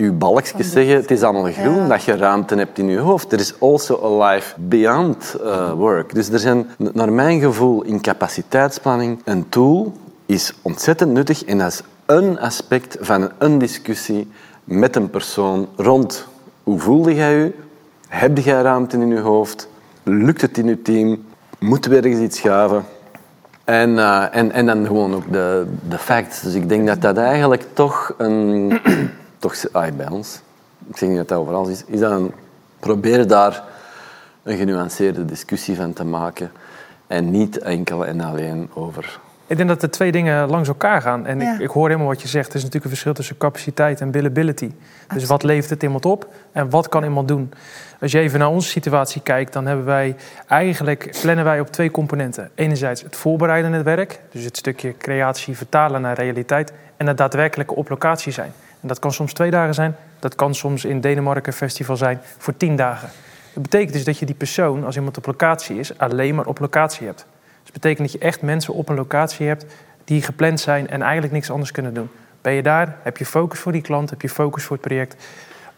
je 0.00 0.12
balkjes 0.12 0.72
zeggen, 0.72 0.96
het 0.96 1.10
is 1.10 1.22
allemaal 1.22 1.52
groen, 1.52 1.88
dat 1.88 2.02
je 2.02 2.16
ruimte 2.16 2.54
hebt 2.54 2.78
in 2.78 2.88
je 2.88 2.98
hoofd. 2.98 3.32
Er 3.32 3.38
is 3.38 3.60
also 3.60 4.20
a 4.22 4.30
life 4.30 4.54
beyond 4.60 5.36
uh, 5.42 5.72
work. 5.72 6.14
Dus 6.14 6.28
er 6.28 6.38
zijn, 6.38 6.66
naar 6.76 7.12
mijn 7.12 7.40
gevoel, 7.40 7.82
in 7.82 8.00
capaciteitsplanning 8.00 9.20
een 9.24 9.48
tool 9.48 9.92
is 10.26 10.54
ontzettend 10.62 11.12
nuttig 11.12 11.44
en 11.44 11.58
dat 11.58 11.72
is 11.72 11.82
een 12.06 12.38
aspect 12.38 12.96
van 13.00 13.30
een 13.38 13.58
discussie 13.58 14.30
met 14.64 14.96
een 14.96 15.10
persoon 15.10 15.68
rond 15.76 16.26
hoe 16.62 16.78
voelde 16.78 17.14
jij 17.14 17.34
je? 17.34 17.52
Heb 18.08 18.38
jij 18.38 18.62
ruimte 18.62 18.96
in 18.96 19.08
je 19.08 19.18
hoofd? 19.20 19.68
Lukt 20.02 20.40
het 20.40 20.58
in 20.58 20.66
je 20.66 20.82
team? 20.82 21.24
Moeten 21.58 21.90
we 21.90 21.96
ergens 21.96 22.20
iets 22.20 22.38
schuiven? 22.38 22.84
En, 23.64 23.90
uh, 23.90 24.36
en, 24.36 24.52
en 24.52 24.66
dan 24.66 24.86
gewoon 24.86 25.14
ook 25.14 25.32
de, 25.32 25.66
de 25.88 25.98
facts. 25.98 26.40
Dus 26.40 26.54
ik 26.54 26.68
denk 26.68 26.86
dat 26.86 27.02
dat 27.02 27.16
eigenlijk 27.16 27.66
toch 27.72 28.14
een 28.18 28.80
toch 29.40 29.72
ah, 29.72 29.92
bij 29.96 30.08
ons, 30.08 30.40
ik 30.88 30.96
zeg 30.96 31.08
niet 31.08 31.18
dat 31.18 31.28
dat 31.28 31.38
overal 31.38 31.68
is, 31.68 31.84
is 31.86 32.00
dat 32.00 32.10
een, 32.10 32.32
probeer 32.78 33.26
daar 33.26 33.62
een 34.42 34.56
genuanceerde 34.56 35.24
discussie 35.24 35.76
van 35.76 35.92
te 35.92 36.04
maken 36.04 36.52
en 37.06 37.30
niet 37.30 37.58
enkel 37.58 38.06
en 38.06 38.20
alleen 38.20 38.70
over 38.74 39.20
ik 39.50 39.56
denk 39.56 39.68
dat 39.68 39.80
de 39.80 39.88
twee 39.88 40.12
dingen 40.12 40.48
langs 40.48 40.68
elkaar 40.68 41.02
gaan. 41.02 41.26
En 41.26 41.40
ik, 41.40 41.58
ik, 41.58 41.70
hoor 41.70 41.86
helemaal 41.86 42.08
wat 42.08 42.22
je 42.22 42.28
zegt. 42.28 42.48
Er 42.48 42.54
is 42.54 42.62
natuurlijk 42.62 42.84
een 42.84 42.90
verschil 42.90 43.12
tussen 43.12 43.36
capaciteit 43.36 44.00
en 44.00 44.10
billability. 44.10 44.70
Dus 45.14 45.24
wat 45.24 45.42
levert 45.42 45.70
het 45.70 45.82
iemand 45.82 46.06
op 46.06 46.28
en 46.52 46.70
wat 46.70 46.88
kan 46.88 47.04
iemand 47.04 47.28
doen? 47.28 47.52
Als 48.00 48.12
je 48.12 48.18
even 48.18 48.38
naar 48.38 48.48
onze 48.48 48.68
situatie 48.68 49.22
kijkt, 49.22 49.52
dan 49.52 49.66
hebben 49.66 49.84
wij 49.84 50.16
eigenlijk 50.46 51.16
plannen 51.20 51.44
wij 51.44 51.60
op 51.60 51.66
twee 51.66 51.90
componenten. 51.90 52.50
Enerzijds 52.54 53.02
het 53.02 53.16
voorbereiden 53.16 53.72
het 53.72 53.84
werk, 53.84 54.20
dus 54.32 54.44
het 54.44 54.56
stukje 54.56 54.96
creatie 54.96 55.56
vertalen 55.56 56.00
naar 56.00 56.16
realiteit 56.16 56.72
en 56.96 57.06
het 57.06 57.16
daadwerkelijke 57.16 57.74
op 57.74 57.88
locatie 57.88 58.32
zijn. 58.32 58.52
En 58.80 58.88
dat 58.88 58.98
kan 58.98 59.12
soms 59.12 59.32
twee 59.32 59.50
dagen 59.50 59.74
zijn. 59.74 59.96
Dat 60.18 60.34
kan 60.34 60.54
soms 60.54 60.84
in 60.84 61.00
Denemarken 61.00 61.52
festival 61.52 61.96
zijn 61.96 62.20
voor 62.38 62.56
tien 62.56 62.76
dagen. 62.76 63.08
Dat 63.52 63.62
betekent 63.62 63.92
dus 63.92 64.04
dat 64.04 64.18
je 64.18 64.26
die 64.26 64.34
persoon, 64.34 64.84
als 64.84 64.96
iemand 64.96 65.16
op 65.16 65.26
locatie 65.26 65.78
is, 65.78 65.98
alleen 65.98 66.34
maar 66.34 66.46
op 66.46 66.58
locatie 66.58 67.06
hebt. 67.06 67.18
Dus 67.18 67.62
dat 67.62 67.72
betekent 67.72 68.10
dat 68.10 68.12
je 68.12 68.26
echt 68.26 68.42
mensen 68.42 68.74
op 68.74 68.88
een 68.88 68.94
locatie 68.94 69.46
hebt 69.46 69.64
die 70.04 70.22
gepland 70.22 70.60
zijn 70.60 70.88
en 70.88 71.02
eigenlijk 71.02 71.32
niks 71.32 71.50
anders 71.50 71.70
kunnen 71.70 71.94
doen. 71.94 72.10
Ben 72.40 72.52
je 72.52 72.62
daar, 72.62 72.96
heb 73.02 73.16
je 73.16 73.26
focus 73.26 73.58
voor 73.58 73.72
die 73.72 73.82
klant, 73.82 74.10
heb 74.10 74.22
je 74.22 74.28
focus 74.28 74.64
voor 74.64 74.76
het 74.76 74.86
project. 74.86 75.24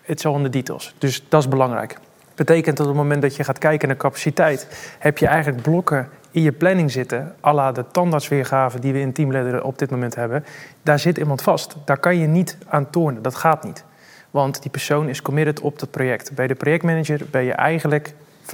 Het 0.02 0.18
is 0.18 0.26
al 0.26 0.36
in 0.36 0.42
de 0.42 0.48
details. 0.48 0.94
Dus 0.98 1.24
dat 1.28 1.40
is 1.40 1.48
belangrijk. 1.48 1.98
Betekent 2.34 2.76
dat 2.76 2.86
op 2.86 2.92
het 2.92 3.02
moment 3.02 3.22
dat 3.22 3.36
je 3.36 3.44
gaat 3.44 3.58
kijken 3.58 3.88
naar 3.88 3.96
capaciteit, 3.96 4.66
heb 4.98 5.18
je 5.18 5.26
eigenlijk 5.26 5.62
blokken 5.62 6.08
in 6.32 6.42
je 6.42 6.52
planning 6.52 6.90
zitten, 6.90 7.34
à 7.44 7.72
de 7.72 7.84
tandartsweergave 7.90 8.78
die 8.78 8.92
we 8.92 9.00
in 9.00 9.12
Teamleader 9.12 9.64
op 9.64 9.78
dit 9.78 9.90
moment 9.90 10.14
hebben, 10.14 10.44
daar 10.82 10.98
zit 10.98 11.18
iemand 11.18 11.42
vast. 11.42 11.76
Daar 11.84 11.98
kan 11.98 12.16
je 12.16 12.26
niet 12.26 12.58
aan 12.68 12.90
tornen. 12.90 13.22
Dat 13.22 13.34
gaat 13.34 13.64
niet. 13.64 13.84
Want 14.30 14.62
die 14.62 14.70
persoon 14.70 15.08
is 15.08 15.22
committed 15.22 15.60
op 15.60 15.78
dat 15.78 15.90
project. 15.90 16.34
Bij 16.34 16.46
de 16.46 16.54
projectmanager 16.54 17.20
ben 17.30 17.42
je 17.42 17.52
eigenlijk 17.52 18.14
95% 18.42 18.44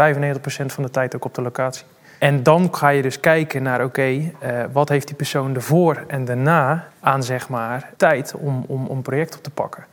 van 0.67 0.83
de 0.83 0.91
tijd 0.91 1.17
ook 1.17 1.25
op 1.25 1.35
de 1.35 1.43
locatie. 1.43 1.85
En 2.19 2.43
dan 2.43 2.75
ga 2.75 2.89
je 2.89 3.03
dus 3.03 3.21
kijken 3.21 3.63
naar, 3.63 3.85
oké, 3.85 4.03
eh, 4.03 4.65
wat 4.73 4.89
heeft 4.89 5.07
die 5.07 5.17
persoon 5.17 5.55
ervoor 5.55 6.05
en 6.07 6.25
daarna 6.25 6.89
aan, 7.01 7.23
zeg 7.23 7.49
maar, 7.49 7.91
tijd 7.97 8.35
om, 8.35 8.65
om, 8.67 8.87
om 8.87 9.03
project 9.03 9.37
op 9.37 9.43
te 9.43 9.51
pakken. 9.51 9.85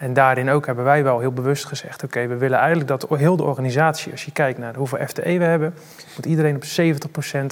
En 0.00 0.12
daarin 0.12 0.50
ook 0.50 0.66
hebben 0.66 0.84
wij 0.84 1.02
wel 1.02 1.20
heel 1.20 1.32
bewust 1.32 1.64
gezegd: 1.64 2.02
oké, 2.02 2.26
we 2.26 2.36
willen 2.36 2.58
eigenlijk 2.58 2.88
dat 2.88 3.06
heel 3.08 3.36
de 3.36 3.42
organisatie, 3.42 4.12
als 4.12 4.24
je 4.24 4.32
kijkt 4.32 4.58
naar 4.58 4.74
hoeveel 4.74 5.06
FTE 5.06 5.38
we 5.38 5.44
hebben, 5.44 5.74
moet 6.16 6.26
iedereen 6.26 6.56
op 6.56 6.64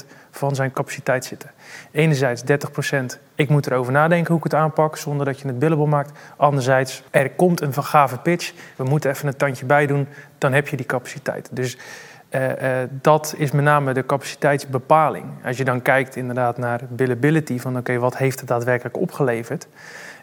70% 0.02 0.06
van 0.30 0.54
zijn 0.54 0.72
capaciteit 0.72 1.24
zitten. 1.24 1.50
Enerzijds 1.90 2.42
30%, 2.42 3.20
ik 3.34 3.48
moet 3.48 3.66
erover 3.66 3.92
nadenken 3.92 4.28
hoe 4.28 4.36
ik 4.36 4.44
het 4.44 4.54
aanpak 4.54 4.96
zonder 4.96 5.26
dat 5.26 5.40
je 5.40 5.46
het 5.46 5.58
billable 5.58 5.86
maakt. 5.86 6.18
Anderzijds, 6.36 7.02
er 7.10 7.30
komt 7.30 7.60
een 7.60 7.74
gave 7.74 8.18
pitch, 8.18 8.52
we 8.76 8.84
moeten 8.84 9.10
even 9.10 9.28
een 9.28 9.36
tandje 9.36 9.66
bij 9.66 9.86
doen, 9.86 10.08
dan 10.38 10.52
heb 10.52 10.68
je 10.68 10.76
die 10.76 10.86
capaciteit. 10.86 11.48
Dus 11.52 11.78
uh, 12.30 12.42
dat 12.90 13.34
is 13.36 13.50
met 13.50 13.64
name 13.64 13.92
de 13.92 14.06
capaciteitsbepaling. 14.06 15.24
Als 15.44 15.56
je 15.56 15.64
dan 15.64 15.82
kijkt 15.82 16.16
inderdaad 16.16 16.58
naar 16.58 16.80
billability, 16.88 17.58
van 17.58 17.76
oké, 17.76 17.98
wat 17.98 18.16
heeft 18.16 18.38
het 18.38 18.48
daadwerkelijk 18.48 18.96
opgeleverd? 18.96 19.66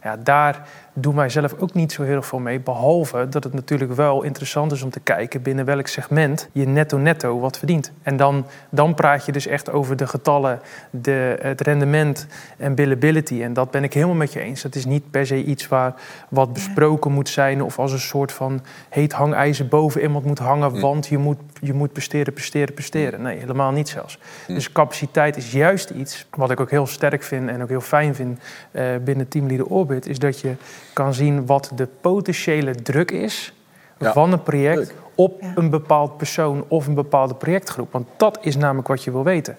Ja, 0.04 0.18
daar 0.18 0.68
doen 0.98 1.16
wij 1.16 1.30
zelf 1.30 1.56
ook 1.60 1.74
niet 1.74 1.92
zo 1.92 2.04
heel 2.04 2.22
veel 2.22 2.40
mee. 2.40 2.60
Behalve 2.60 3.30
dat 3.30 3.44
het 3.44 3.54
natuurlijk 3.54 3.94
wel 3.94 4.24
interessant 4.24 4.72
is 4.72 4.82
om 4.82 4.90
te 4.90 5.00
kijken 5.00 5.42
binnen 5.42 5.66
welk 5.66 5.88
segment 5.88 6.50
je 6.52 6.68
netto-netto 6.68 7.40
wat 7.40 7.58
verdient. 7.58 7.92
En 8.04 8.18
dan, 8.18 8.46
dan 8.70 8.94
praat 8.94 9.26
je 9.26 9.32
dus 9.32 9.48
echt 9.48 9.72
over 9.72 9.96
de 9.96 10.08
getallen, 10.08 10.60
de, 10.90 11.38
het 11.42 11.62
rendement 11.62 12.28
en 12.58 12.76
billability. 12.76 13.42
En 13.44 13.54
dat 13.54 13.72
ben 13.72 13.84
ik 13.84 13.94
helemaal 13.94 14.16
met 14.16 14.34
je 14.34 14.40
eens. 14.40 14.62
Dat 14.62 14.76
is 14.76 14.86
niet 14.86 15.12
per 15.12 15.26
se 15.26 15.44
iets 15.44 15.68
waar 15.68 15.94
wat 16.30 16.54
besproken 16.54 17.12
moet 17.12 17.30
zijn 17.30 17.64
of 17.64 17.80
als 17.80 17.92
een 17.92 18.00
soort 18.00 18.32
van 18.32 18.62
heet 18.90 19.14
hangijzer 19.14 19.68
boven 19.68 20.02
iemand 20.02 20.26
moet 20.26 20.40
hangen, 20.40 20.80
want 20.80 21.08
je 21.08 21.18
moet, 21.18 21.40
je 21.62 21.74
moet 21.74 21.94
presteren, 21.94 22.34
presteren, 22.34 22.74
presteren. 22.74 23.22
Nee, 23.22 23.40
helemaal 23.40 23.72
niet 23.72 23.90
zelfs. 23.90 24.20
Dus 24.48 24.72
capaciteit 24.72 25.38
is 25.38 25.52
juist 25.52 25.90
iets 25.90 26.26
wat 26.30 26.52
ik 26.52 26.60
ook 26.60 26.70
heel 26.70 26.88
sterk 26.88 27.24
vind 27.24 27.50
en 27.50 27.62
ook 27.62 27.70
heel 27.70 27.82
fijn 27.82 28.16
vind 28.16 28.40
uh, 28.72 28.84
binnen 29.04 29.28
Team 29.28 29.48
Leader 29.48 29.66
Orbit, 29.66 30.08
is 30.08 30.20
dat 30.20 30.40
je 30.40 30.56
kan 30.96 31.14
zien 31.14 31.46
wat 31.46 31.72
de 31.76 31.88
potentiële 32.02 32.76
druk 32.76 33.12
is 33.12 33.54
van 34.00 34.32
een 34.32 34.44
project 34.44 34.94
op 35.16 35.44
een 35.56 35.70
bepaald 35.70 36.18
persoon 36.18 36.66
of 36.68 36.88
een 36.88 36.94
bepaalde 36.94 37.34
projectgroep. 37.34 37.92
Want 37.92 38.08
dat 38.18 38.38
is 38.42 38.56
namelijk 38.56 38.88
wat 38.88 39.04
je 39.04 39.12
wil 39.12 39.24
weten. 39.24 39.58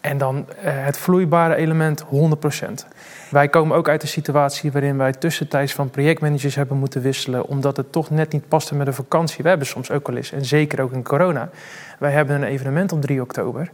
En 0.00 0.18
dan 0.18 0.36
uh, 0.36 0.44
het 0.62 0.98
vloeibare 0.98 1.54
element 1.54 2.04
100%. 2.04 2.06
Wij 3.30 3.48
komen 3.48 3.76
ook 3.76 3.88
uit 3.88 4.02
een 4.02 4.08
situatie 4.08 4.72
waarin 4.72 4.96
wij 4.96 5.12
tussentijds 5.12 5.72
van 5.72 5.90
projectmanagers 5.90 6.54
hebben 6.54 6.76
moeten 6.76 7.02
wisselen, 7.02 7.46
omdat 7.46 7.76
het 7.76 7.92
toch 7.92 8.10
net 8.10 8.32
niet 8.32 8.48
paste 8.48 8.74
met 8.74 8.86
een 8.86 8.94
vakantie. 8.94 9.42
We 9.42 9.48
hebben 9.48 9.66
soms 9.66 9.90
ook 9.90 10.08
al 10.08 10.16
eens, 10.16 10.32
en 10.32 10.44
zeker 10.44 10.80
ook 10.80 10.92
in 10.92 11.02
corona. 11.02 11.50
Wij 11.98 12.12
hebben 12.12 12.36
een 12.36 12.48
evenement 12.48 12.92
op 12.92 13.02
3 13.02 13.20
oktober 13.20 13.70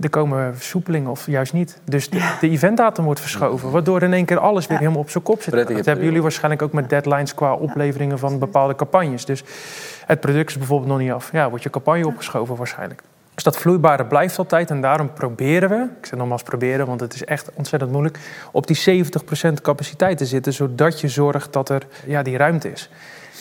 er 0.00 0.10
komen 0.10 0.56
versoepelingen 0.56 1.10
of 1.10 1.26
juist 1.26 1.52
niet. 1.52 1.80
Dus 1.84 2.10
de, 2.10 2.36
de 2.40 2.48
eventdatum 2.48 3.04
wordt 3.04 3.20
verschoven, 3.20 3.70
waardoor 3.70 4.02
in 4.02 4.12
één 4.12 4.24
keer 4.24 4.38
alles 4.38 4.66
weer 4.66 4.78
helemaal 4.78 5.00
op 5.00 5.10
zijn 5.10 5.24
kop 5.24 5.42
zit. 5.42 5.52
Dat 5.52 5.86
hebben 5.86 6.04
jullie 6.04 6.22
waarschijnlijk 6.22 6.62
ook 6.62 6.72
met 6.72 6.88
deadlines 6.90 7.34
qua 7.34 7.54
opleveringen 7.54 8.18
van 8.18 8.38
bepaalde 8.38 8.74
campagnes. 8.74 9.24
Dus 9.24 9.44
het 10.06 10.20
product 10.20 10.50
is 10.50 10.58
bijvoorbeeld 10.58 10.90
nog 10.90 10.98
niet 10.98 11.12
af. 11.12 11.32
Ja, 11.32 11.48
wordt 11.48 11.64
je 11.64 11.70
campagne 11.70 12.06
opgeschoven 12.06 12.56
waarschijnlijk. 12.56 13.02
Dus 13.34 13.52
dat 13.52 13.56
vloeibare 13.56 14.04
blijft 14.04 14.38
altijd 14.38 14.70
en 14.70 14.80
daarom 14.80 15.12
proberen 15.12 15.68
we, 15.68 15.88
ik 16.00 16.06
zeg 16.06 16.18
nogmaals 16.18 16.42
proberen, 16.42 16.86
want 16.86 17.00
het 17.00 17.14
is 17.14 17.24
echt 17.24 17.50
ontzettend 17.54 17.92
moeilijk, 17.92 18.18
op 18.52 18.66
die 18.66 19.04
70% 19.50 19.52
capaciteit 19.62 20.18
te 20.18 20.26
zitten, 20.26 20.52
zodat 20.52 21.00
je 21.00 21.08
zorgt 21.08 21.52
dat 21.52 21.68
er 21.68 21.86
ja, 22.06 22.22
die 22.22 22.36
ruimte 22.36 22.70
is. 22.70 22.90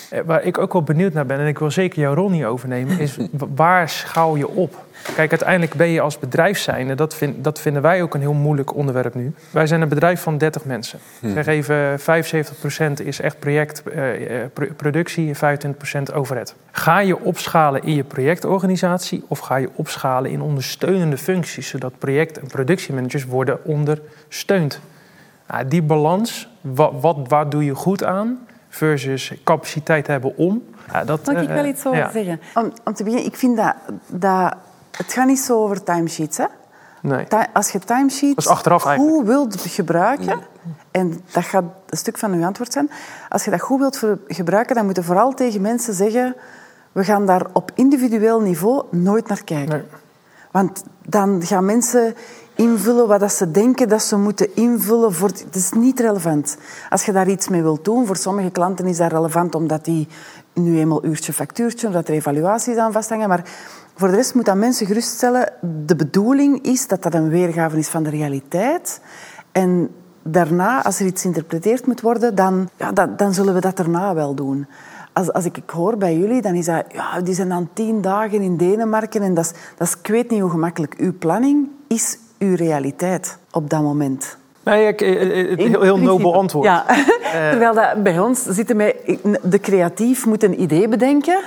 Eh, 0.10 0.20
waar 0.26 0.44
ik 0.44 0.58
ook 0.58 0.74
wel 0.74 0.84
benieuwd 0.84 1.14
naar 1.14 1.26
ben, 1.26 1.40
en 1.40 1.48
ik 1.48 1.60
wil 1.60 1.72
zeker 1.72 2.02
jouw 2.02 2.14
rol 2.14 2.30
niet 2.30 2.44
overnemen, 2.44 3.00
is 3.00 3.18
waar 3.56 3.90
schaal 3.90 4.36
je 4.36 4.48
op? 4.48 4.88
Kijk, 5.16 5.30
uiteindelijk 5.30 5.74
ben 5.74 5.88
je 5.88 6.02
als 6.02 6.20
bedrijf 6.20 6.60
zijnde, 6.60 6.96
dat, 6.96 7.16
vind, 7.16 7.44
dat 7.44 7.60
vinden 7.60 7.82
wij 7.82 8.02
ook 8.02 8.14
een 8.14 8.22
heel 8.22 8.34
moeilijk 8.34 8.76
onderwerp 8.76 9.14
nu. 9.14 9.34
Wij 9.52 9.68
zijn 9.68 9.82
een 9.82 9.90
bedrijf 9.90 10.22
van 10.22 10.38
30 10.38 10.66
mensen. 10.66 11.00
Hmm. 11.20 11.34
Zeg 11.34 11.48
even, 11.48 12.00
75% 12.00 12.04
is 13.04 13.22
echt 13.22 13.40
projectproductie 13.40 15.32
eh, 15.32 15.42
uh, 15.42 15.64
en 15.64 15.76
25% 16.12 16.14
overhead. 16.14 16.56
Ga 16.72 17.00
je 17.00 17.20
opschalen 17.20 17.84
in 17.84 17.96
je 17.96 18.04
projectorganisatie 18.04 19.24
of 19.28 19.40
ga 19.40 19.56
je 19.56 19.70
opschalen 19.76 20.32
in 20.32 20.42
ondersteunende 20.42 21.18
functies, 21.18 21.68
zodat 21.68 21.94
project- 21.98 22.40
en 22.40 22.48
productiemanagers 22.48 23.26
worden 23.26 23.64
ondersteund? 23.64 24.80
Nou, 25.48 25.68
die 25.68 25.82
balans, 25.82 26.50
wat, 26.62 26.94
wat, 27.02 27.18
waar 27.28 27.50
doe 27.50 27.66
je 27.66 27.76
goed 27.76 28.04
aan? 28.04 28.48
Versus 28.70 29.34
capaciteit 29.44 30.08
hebben 30.08 30.38
om. 30.38 30.64
Ja, 30.92 31.04
dat, 31.04 31.26
Mag 31.26 31.42
ik 31.42 31.48
wel 31.48 31.64
eh, 31.64 31.70
iets 31.70 31.86
over 31.86 32.10
zeggen? 32.12 32.42
Om, 32.54 32.74
om, 32.84 32.94
te 32.94 33.04
beginnen, 33.04 33.28
ik 33.28 33.36
vind 33.36 33.58
dat, 33.58 33.76
dat... 34.08 34.56
Het 34.98 35.14
gaat 35.14 35.28
niet 35.28 35.40
zo 35.40 35.64
over 35.64 35.84
timesheets, 35.84 36.38
hè? 36.38 36.46
Nee. 37.02 37.26
Als 37.54 37.72
je 37.72 37.80
timesheets 37.80 38.48
goed 38.98 39.26
wilt 39.26 39.62
gebruiken, 39.62 40.40
en 40.92 41.22
dat 41.32 41.44
gaat 41.44 41.64
een 41.90 41.98
stuk 41.98 42.18
van 42.18 42.34
uw 42.34 42.46
antwoord 42.46 42.74
zijn, 42.74 42.90
als 43.30 43.46
je 43.46 43.52
dat 43.52 43.62
goed 43.62 43.80
wilt 43.80 44.04
gebruiken, 44.28 44.76
dan 44.76 44.86
moet 44.86 44.96
je 44.96 45.04
vooral 45.04 45.34
tegen 45.34 45.62
mensen 45.62 45.94
zeggen, 45.94 46.36
we 46.92 47.04
gaan 47.04 47.26
daar 47.26 47.46
op 47.54 47.72
individueel 47.76 48.42
niveau 48.42 48.84
nooit 48.92 49.28
naar 49.28 49.44
kijken. 49.44 49.76
Nee. 49.76 49.84
Want 50.52 50.84
dan 51.06 51.42
gaan 51.44 51.66
mensen 51.66 52.16
invullen 52.60 53.08
wat 53.08 53.34
ze 53.34 53.52
denken 53.52 53.90
dat 53.90 54.04
ze 54.04 54.18
moeten 54.18 54.56
invullen. 54.56 55.14
Voor... 55.14 55.28
Het 55.28 55.56
is 55.56 55.72
niet 55.72 56.00
relevant. 56.00 56.58
Als 56.90 57.06
je 57.06 57.12
daar 57.12 57.30
iets 57.30 57.48
mee 57.48 57.62
wilt 57.62 57.86
doen, 57.86 58.06
voor 58.06 58.16
sommige 58.16 58.50
klanten 58.50 58.86
is 58.86 58.98
dat 58.98 59.12
relevant 59.12 59.56
omdat 59.56 59.86
die 59.86 60.08
nu 60.54 60.80
eenmaal 60.80 61.06
uurtje 61.06 61.34
factuurtje, 61.34 61.88
omdat 61.88 62.08
er 62.08 62.14
evaluaties 62.14 62.78
aan 62.78 62.92
vasthangen. 62.92 63.30
Maar 63.30 63.44
voor 63.96 64.08
de 64.08 64.16
rest 64.16 64.34
moet 64.34 64.46
dat 64.46 64.56
mensen 64.56 64.86
geruststellen. 64.86 65.52
De 65.86 65.96
bedoeling 65.96 66.62
is 66.62 66.88
dat 66.88 67.04
dat 67.04 67.14
een 67.14 67.30
weergave 67.30 67.78
is 67.78 67.88
van 67.88 68.04
de 68.04 68.10
realiteit. 68.10 69.02
En 69.52 69.90
daarna, 70.24 70.84
als 70.84 71.00
er 71.00 71.06
iets 71.06 71.22
geïnterpreteerd 71.22 71.88
moet 71.88 72.02
worden, 72.02 72.36
dan, 72.36 72.70
ja, 72.76 72.92
dan, 72.92 73.16
dan 73.16 73.34
zullen 73.34 73.54
we 73.54 73.60
dat 73.60 73.78
daarna 73.78 74.14
wel 74.14 74.36
doen. 74.36 74.68
Als, 75.14 75.34
als 75.34 75.46
ik, 75.46 75.58
ik 75.58 75.70
hoor 75.70 75.98
bij 75.98 76.18
jullie, 76.18 76.42
dan 76.42 76.54
is 76.54 76.66
dat... 76.66 76.86
Ja, 76.92 77.22
die 77.22 77.34
zijn 77.34 77.50
dan 77.50 77.70
tien 77.74 78.02
dagen 78.02 78.42
in 78.42 78.58
Denemarken 78.58 79.22
en 79.22 79.34
dat 79.34 79.54
dat 79.78 79.88
is, 79.88 79.96
ik 80.02 80.08
weet 80.08 80.30
niet 80.30 80.42
hoe 80.42 80.50
gemakkelijk. 80.50 80.96
Uw 80.98 81.18
planning 81.18 81.68
is 81.88 82.18
uw 82.40 82.56
realiteit 82.56 83.38
op 83.52 83.70
dat 83.70 83.82
moment. 83.82 84.38
Nee, 84.64 84.88
ik, 84.88 85.02
eh, 85.02 85.42
eh, 85.42 85.50
het 85.50 85.60
heel, 85.60 85.82
heel 85.82 85.98
nobel 85.98 86.34
antwoord. 86.36 86.66
Ja. 86.66 86.88
Eh. 86.88 86.98
Terwijl 87.52 87.74
dat 87.74 88.04
bij 88.04 88.20
ons 88.20 88.44
zitten 88.44 88.78
wij... 88.78 89.20
De 89.44 89.60
creatief 89.60 90.26
moet 90.26 90.44
een 90.44 90.62
idee 90.62 90.88
bedenken. 90.88 91.40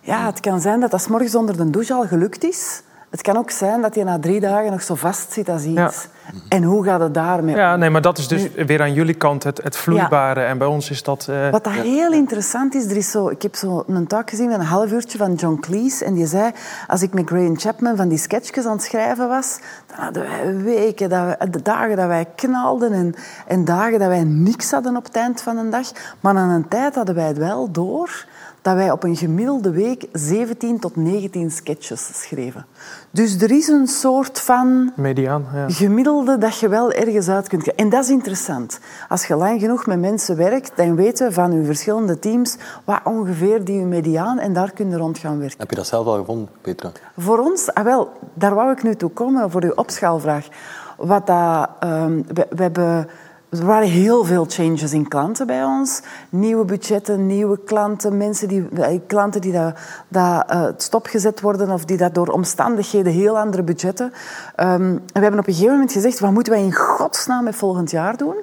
Ja, 0.00 0.26
het 0.26 0.40
kan 0.40 0.60
zijn 0.60 0.80
dat 0.80 0.90
dat 0.90 1.02
s 1.02 1.06
morgens 1.06 1.34
onder 1.34 1.56
de 1.56 1.70
douche 1.70 1.94
al 1.94 2.06
gelukt 2.06 2.44
is. 2.44 2.82
Het 3.14 3.22
kan 3.22 3.36
ook 3.36 3.50
zijn 3.50 3.80
dat 3.82 3.94
je 3.94 4.04
na 4.04 4.18
drie 4.18 4.40
dagen 4.40 4.70
nog 4.70 4.82
zo 4.82 4.94
vast 4.94 5.32
zit 5.32 5.48
als 5.48 5.62
iets. 5.62 6.08
En 6.48 6.62
hoe 6.62 6.84
gaat 6.84 7.00
het 7.00 7.14
daarmee? 7.14 7.56
Ja, 7.56 7.76
nee, 7.76 7.90
maar 7.90 8.00
dat 8.00 8.18
is 8.18 8.28
dus 8.28 8.48
weer 8.66 8.80
aan 8.82 8.92
jullie 8.92 9.14
kant 9.14 9.42
het, 9.42 9.62
het 9.62 9.76
vloeibare. 9.76 10.40
En 10.40 10.58
bij 10.58 10.66
ons 10.66 10.90
is 10.90 11.02
dat... 11.02 11.26
Uh... 11.30 11.50
Wat 11.50 11.64
dat 11.64 11.72
heel 11.72 12.12
interessant 12.12 12.74
is, 12.74 12.84
er 12.84 12.96
is 12.96 13.10
zo, 13.10 13.28
ik 13.28 13.42
heb 13.42 13.54
zo 13.54 13.84
een 13.86 14.06
talk 14.06 14.30
gezien, 14.30 14.50
een 14.52 14.60
half 14.60 14.92
uurtje 14.92 15.18
van 15.18 15.34
John 15.34 15.58
Cleese. 15.60 16.04
En 16.04 16.14
die 16.14 16.26
zei, 16.26 16.52
als 16.86 17.02
ik 17.02 17.14
met 17.14 17.26
Graham 17.26 17.58
Chapman 17.58 17.96
van 17.96 18.08
die 18.08 18.18
sketchjes 18.18 18.64
aan 18.64 18.72
het 18.72 18.82
schrijven 18.82 19.28
was, 19.28 19.58
dan 19.86 20.04
hadden 20.04 20.22
wij 20.22 20.56
weken, 20.56 21.08
dat 21.08 21.24
wij, 21.24 21.50
de 21.50 21.62
dagen 21.62 21.96
dat 21.96 22.06
wij 22.06 22.26
knalden 22.34 22.92
en, 22.92 23.14
en 23.46 23.64
dagen 23.64 23.98
dat 23.98 24.08
wij 24.08 24.24
niks 24.24 24.70
hadden 24.70 24.96
op 24.96 25.04
het 25.04 25.16
eind 25.16 25.40
van 25.40 25.56
een 25.56 25.70
dag. 25.70 25.90
Maar 26.20 26.36
aan 26.36 26.50
een 26.50 26.68
tijd 26.68 26.94
hadden 26.94 27.14
wij 27.14 27.26
het 27.26 27.38
wel 27.38 27.70
door 27.70 28.26
dat 28.64 28.74
wij 28.74 28.90
op 28.90 29.02
een 29.02 29.16
gemiddelde 29.16 29.70
week 29.70 30.06
17 30.12 30.78
tot 30.78 30.96
19 30.96 31.50
sketches 31.50 32.22
schreven. 32.22 32.66
Dus 33.10 33.40
er 33.40 33.50
is 33.50 33.68
een 33.68 33.86
soort 33.86 34.40
van 34.40 34.92
Mediaan, 34.96 35.46
ja. 35.54 35.68
gemiddelde 35.68 36.38
dat 36.38 36.58
je 36.58 36.68
wel 36.68 36.92
ergens 36.92 37.28
uit 37.28 37.48
kunt 37.48 37.74
En 37.74 37.88
dat 37.88 38.04
is 38.04 38.10
interessant. 38.10 38.80
Als 39.08 39.26
je 39.26 39.36
lang 39.36 39.60
genoeg 39.60 39.86
met 39.86 40.00
mensen 40.00 40.36
werkt, 40.36 40.76
dan 40.76 40.94
weten 40.96 41.32
van 41.32 41.52
uw 41.52 41.64
verschillende 41.64 42.18
teams 42.18 42.56
wat 42.84 43.00
ongeveer 43.04 43.64
die 43.64 43.80
mediaan 43.80 44.38
en 44.38 44.52
daar 44.52 44.72
kun 44.72 44.90
je 44.90 44.96
rond 44.96 45.18
gaan 45.18 45.38
werken. 45.38 45.58
Heb 45.58 45.70
je 45.70 45.76
dat 45.76 45.86
zelf 45.86 46.06
al 46.06 46.18
gevonden, 46.18 46.48
Petra? 46.60 46.92
Voor 47.16 47.38
ons, 47.38 47.74
ah 47.74 47.84
wel, 47.84 48.12
daar 48.34 48.54
wou 48.54 48.70
ik 48.70 48.82
nu 48.82 48.94
toe 48.94 49.10
komen 49.10 49.50
voor 49.50 49.62
uw 49.62 49.72
opschaalvraag. 49.74 50.48
Wat 50.96 51.26
dat, 51.26 51.70
um, 51.84 52.24
we, 52.26 52.46
we 52.50 52.62
hebben 52.62 53.08
er 53.58 53.66
waren 53.66 53.88
heel 53.88 54.24
veel 54.24 54.44
changes 54.48 54.92
in 54.92 55.08
klanten 55.08 55.46
bij 55.46 55.64
ons. 55.64 56.00
Nieuwe 56.28 56.64
budgetten, 56.64 57.26
nieuwe 57.26 57.58
klanten, 57.64 58.16
mensen 58.16 58.48
die, 58.48 58.68
eh, 58.68 58.98
klanten 59.06 59.40
die 59.40 59.52
dat, 59.52 59.74
dat 60.08 60.44
uh, 60.50 60.66
stopgezet 60.76 61.40
worden 61.40 61.70
of 61.70 61.84
die 61.84 61.96
dat 61.96 62.14
door 62.14 62.28
omstandigheden 62.28 63.12
heel 63.12 63.38
andere 63.38 63.62
budgetten. 63.62 64.12
Um, 64.60 65.02
we 65.12 65.20
hebben 65.20 65.40
op 65.40 65.46
een 65.46 65.52
gegeven 65.52 65.72
moment 65.72 65.92
gezegd, 65.92 66.20
wat 66.20 66.30
moeten 66.30 66.52
wij 66.52 66.62
in 66.62 66.74
godsnaam 66.74 67.44
met 67.44 67.56
volgend 67.56 67.90
jaar 67.90 68.16
doen? 68.16 68.36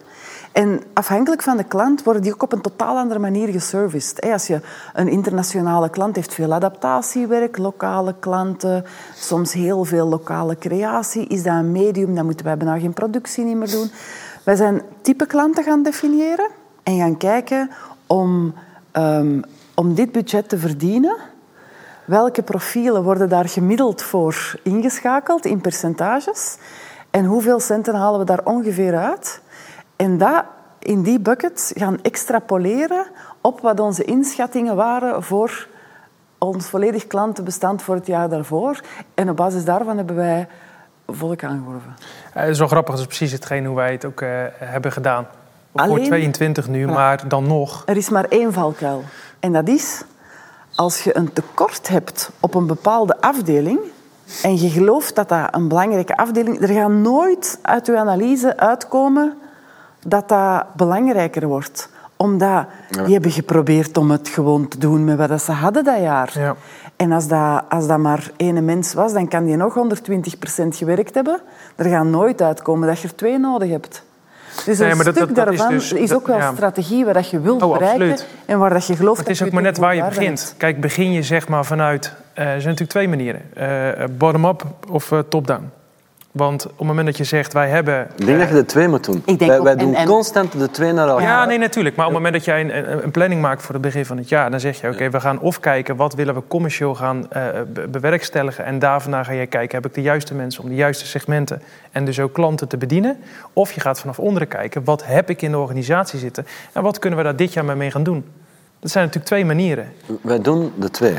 En 0.52 0.82
afhankelijk 0.94 1.42
van 1.42 1.58
de 1.58 1.64
klant 1.64 2.04
worden 2.04 2.22
die 2.22 2.34
ook 2.34 2.44
op 2.44 2.54
een 2.54 2.62
totaal 2.62 2.98
andere 2.98 3.20
manier 3.20 3.48
geserviced. 3.48 4.22
Als 4.22 4.48
je 4.48 4.60
een 4.94 5.08
internationale 5.08 5.90
klant 5.90 6.16
heeft, 6.16 6.34
veel 6.34 6.54
adaptatiewerk, 6.54 7.58
lokale 7.58 8.16
klanten, 8.20 8.86
soms 9.16 9.54
heel 9.54 9.84
veel 9.84 10.08
lokale 10.08 10.58
creatie. 10.58 11.28
Is 11.28 11.44
dat 11.44 11.54
een 11.54 11.72
medium, 11.72 12.16
dan 12.16 12.26
moeten 12.26 12.46
wij 12.46 12.58
bijna 12.58 12.80
geen 12.80 12.94
productie 12.94 13.56
meer 13.56 13.72
doen. 13.72 13.92
Wij 14.44 14.56
zijn 14.56 14.82
type 15.02 15.26
klanten 15.26 15.64
gaan 15.64 15.84
definiëren 15.84 16.50
en 16.84 16.98
gaan 16.98 17.18
kijken 17.18 17.70
om, 18.08 18.54
um, 18.94 19.42
om 19.76 19.94
dit 19.96 20.12
budget 20.12 20.50
te 20.50 20.58
verdienen. 20.58 21.16
Welke 22.06 22.42
profielen 22.42 23.04
worden 23.04 23.30
daar 23.30 23.50
gemiddeld 23.50 24.02
voor 24.02 24.54
ingeschakeld 24.64 25.46
in 25.46 25.62
percentages? 25.62 26.58
En 27.10 27.26
hoeveel 27.26 27.60
centen 27.60 27.96
halen 27.96 28.20
we 28.20 28.26
daar 28.26 28.46
ongeveer 28.46 28.98
uit? 28.98 29.42
En 29.96 30.18
dat 30.18 30.44
in 30.80 31.02
die 31.02 31.20
buckets 31.20 31.72
gaan 31.76 32.02
extrapoleren 32.02 33.06
op 33.42 33.60
wat 33.62 33.80
onze 33.80 34.04
inschattingen 34.04 34.76
waren 34.76 35.24
voor 35.24 35.68
ons 36.38 36.66
volledig 36.66 37.08
klantenbestand 37.08 37.82
voor 37.82 37.96
het 37.96 38.08
jaar 38.08 38.30
daarvoor. 38.30 38.82
En 39.14 39.30
op 39.30 39.36
basis 39.36 39.66
daarvan 39.66 39.98
hebben 39.98 40.16
wij 40.16 40.48
volk 41.14 41.44
aangeworven. 41.44 41.96
Uh, 41.98 42.42
het 42.42 42.50
is 42.50 42.60
wel 42.60 42.68
grappig, 42.68 42.92
dat 42.96 43.04
is 43.04 43.08
precies 43.08 43.32
hetgeen 43.32 43.66
hoe 43.66 43.76
wij 43.76 43.92
het 43.92 44.06
ook 44.06 44.22
uh, 44.22 44.30
hebben 44.58 44.92
gedaan. 44.92 45.28
Alleen, 45.72 45.98
voor 45.98 46.06
22 46.06 46.68
nu, 46.68 46.88
maar 46.88 47.28
dan 47.28 47.48
nog. 47.48 47.84
Er 47.86 47.98
is 47.98 48.10
maar 48.10 48.26
één 48.26 48.54
valkuil. 48.54 49.04
En 49.40 49.54
dat 49.54 49.68
is, 49.68 50.04
als 50.76 51.04
je 51.04 51.18
een 51.18 51.34
tekort 51.34 51.88
hebt 51.88 52.32
op 52.40 52.54
een 52.54 52.68
bepaalde 52.68 53.22
afdeling 53.22 53.80
en 54.44 54.62
je 54.62 54.70
gelooft 54.70 55.16
dat 55.16 55.30
dat 55.30 55.56
een 55.56 55.68
belangrijke 55.68 56.18
afdeling 56.18 56.62
er 56.62 56.68
gaat 56.68 56.90
nooit 56.90 57.60
uit 57.62 57.86
je 57.86 57.98
analyse 57.98 58.58
uitkomen 58.58 59.38
dat 60.08 60.30
dat 60.30 60.66
belangrijker 60.76 61.48
wordt 61.48 61.90
omdat 62.22 62.66
die 62.90 63.14
hebben 63.14 63.32
geprobeerd 63.32 63.98
om 63.98 64.12
het 64.12 64.30
gewoon 64.30 64.68
te 64.68 64.78
doen 64.78 65.06
met 65.06 65.28
wat 65.28 65.42
ze 65.42 65.52
hadden 65.52 65.84
dat 65.84 66.00
jaar. 66.02 66.32
Ja. 66.34 66.56
En 66.96 67.12
als 67.12 67.28
dat, 67.28 67.64
als 67.70 67.88
dat 67.88 67.98
maar 67.98 68.32
één 68.38 68.66
mens 68.66 68.94
was, 68.94 69.14
dan 69.14 69.28
kan 69.28 69.46
die 69.46 69.56
nog 69.56 69.78
120% 70.64 70.68
gewerkt 70.68 71.14
hebben. 71.14 71.42
Er 71.76 71.86
gaat 71.86 72.06
nooit 72.06 72.42
uitkomen 72.42 72.88
dat 72.88 73.00
je 73.00 73.08
er 73.08 73.16
twee 73.16 73.40
nodig 73.40 73.70
hebt. 73.70 74.04
Dus 74.66 74.80
een 74.80 74.96
stuk 75.00 75.16
dat, 75.16 75.36
daarvan 75.36 75.74
is, 75.74 75.90
dus, 75.90 76.00
is, 76.00 76.14
ook 76.14 76.28
wel 76.28 76.38
ja. 76.38 76.54
strategie 76.54 77.06
waar 77.06 77.14
dat 77.14 77.30
je 77.30 77.40
wilt 77.40 77.62
oh, 77.62 77.74
bereiken 77.74 78.18
en 78.46 78.60
waar 78.60 78.70
dat 78.70 78.88
je 78.88 78.96
gelooft 78.96 79.20
Het 79.20 79.30
is 79.30 79.44
ook 79.44 79.52
maar 79.52 79.62
net 79.62 79.78
waar 79.78 79.96
je 79.96 80.04
begint. 80.04 80.56
Kijk, 80.58 80.82
begin 80.82 81.12
je 81.12 81.24
zeg 81.24 81.48
maar 81.48 81.66
vanuit... 81.66 82.06
Uh, 82.06 82.46
er 82.46 82.46
zijn 82.46 82.56
natuurlijk 82.56 82.90
twee 82.90 83.08
manieren. 83.08 83.42
Uh, 83.58 84.06
Bottom-up 84.18 84.66
of 84.90 85.12
uh, 85.12 85.20
top-down. 85.20 85.72
Want 86.32 86.66
op 86.66 86.78
het 86.78 86.88
moment 86.88 87.06
dat 87.06 87.18
je 87.18 87.24
zegt, 87.24 87.54
wij 87.54 87.70
hebben... 87.70 88.08
Ik 88.16 88.26
denk 88.26 88.40
dat 88.40 88.48
je 88.48 88.54
de 88.54 88.66
twee 88.66 88.88
moet 88.88 89.06
doen. 89.06 89.24
wij, 89.38 89.62
wij 89.62 89.76
doen 89.76 90.06
constant 90.06 90.60
de 90.60 90.70
twee 90.70 90.92
naar 90.92 91.08
elkaar. 91.08 91.24
Ja, 91.28 91.46
nee, 91.46 91.58
natuurlijk. 91.58 91.96
Maar 91.96 92.06
op 92.06 92.14
het 92.14 92.22
moment 92.22 92.44
dat 92.44 92.46
jij 92.46 92.62
een, 92.62 93.04
een 93.04 93.12
planning 93.12 93.42
maakt 93.42 93.62
voor 93.62 93.74
het 93.74 93.84
begin 93.84 94.06
van 94.06 94.18
het 94.18 94.30
jaar... 94.30 94.52
dan 94.52 94.60
zeg 94.60 94.82
je, 94.82 94.88
oké, 94.88 95.10
we 95.10 95.20
gaan 95.20 95.40
of 95.40 95.60
kijken... 95.60 95.96
wat 95.96 96.14
willen 96.14 96.36
we 96.36 96.42
commercieel 96.48 96.96
gaan 96.96 97.28
uh, 97.36 97.44
bewerkstelligen... 97.90 98.66
en 98.66 98.80
daarna 98.80 99.24
ga 99.24 99.32
je 99.32 99.46
kijken, 99.46 99.76
heb 99.76 99.86
ik 99.86 99.94
de 99.94 100.02
juiste 100.02 100.34
mensen... 100.34 100.64
om 100.64 100.70
de 100.70 100.76
juiste 100.76 101.06
segmenten 101.06 101.62
en 101.92 102.06
dus 102.06 102.20
ook 102.20 102.34
klanten 102.34 102.68
te 102.68 102.78
bedienen? 102.78 103.18
Of 103.54 103.72
je 103.72 103.82
gaat 103.82 104.00
vanaf 104.00 104.20
onderen 104.20 104.48
kijken, 104.48 104.84
wat 104.84 105.06
heb 105.06 105.30
ik 105.30 105.42
in 105.42 105.52
de 105.52 105.58
organisatie 105.58 106.20
zitten... 106.20 106.46
en 106.74 106.82
wat 106.82 107.00
kunnen 107.00 107.20
we 107.20 107.26
daar 107.26 107.36
dit 107.36 107.54
jaar 107.54 107.78
mee 107.78 107.92
gaan 107.92 108.04
doen? 108.04 108.26
Dat 108.80 108.92
zijn 108.92 109.06
natuurlijk 109.06 109.34
twee 109.34 109.46
manieren. 109.46 109.94
Wij 110.22 110.42
doen 110.42 110.72
de 110.76 110.90
twee. 110.90 111.16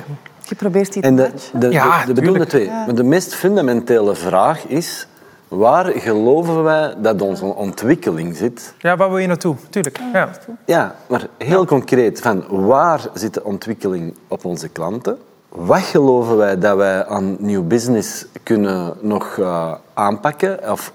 Je 0.52 0.58
probeert 0.58 0.92
die 0.92 1.02
te 1.02 1.14
de, 1.14 1.30
de, 1.58 1.70
ja, 1.70 2.04
de, 2.04 2.12
de, 2.12 2.46
twee. 2.46 2.66
Maar 2.66 2.94
de 2.94 3.02
meest 3.02 3.34
fundamentele 3.34 4.14
vraag 4.14 4.66
is... 4.66 5.06
Waar 5.48 5.84
geloven 5.86 6.62
wij 6.62 6.94
dat 6.98 7.22
onze 7.22 7.44
ontwikkeling 7.44 8.36
zit? 8.36 8.74
Ja, 8.78 8.96
waar 8.96 9.08
wil 9.08 9.18
je 9.18 9.26
naartoe? 9.26 9.56
Tuurlijk. 9.70 10.00
Ja, 10.12 10.30
ja 10.64 10.94
maar 11.08 11.26
heel 11.38 11.64
concreet. 11.64 12.20
Van 12.20 12.44
waar 12.48 13.00
zit 13.14 13.34
de 13.34 13.44
ontwikkeling 13.44 14.14
op 14.28 14.44
onze 14.44 14.68
klanten? 14.68 15.18
Wat 15.48 15.80
geloven 15.80 16.36
wij 16.36 16.58
dat 16.58 16.76
wij 16.76 17.06
aan 17.06 17.36
nieuw 17.38 17.62
business 17.62 18.26
kunnen 18.42 18.94
nog 19.00 19.36
uh, 19.36 19.72
aanpakken? 19.94 20.70
Of 20.70 20.92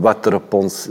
wat 0.00 0.26
er 0.26 0.34
op 0.34 0.52
ons... 0.52 0.88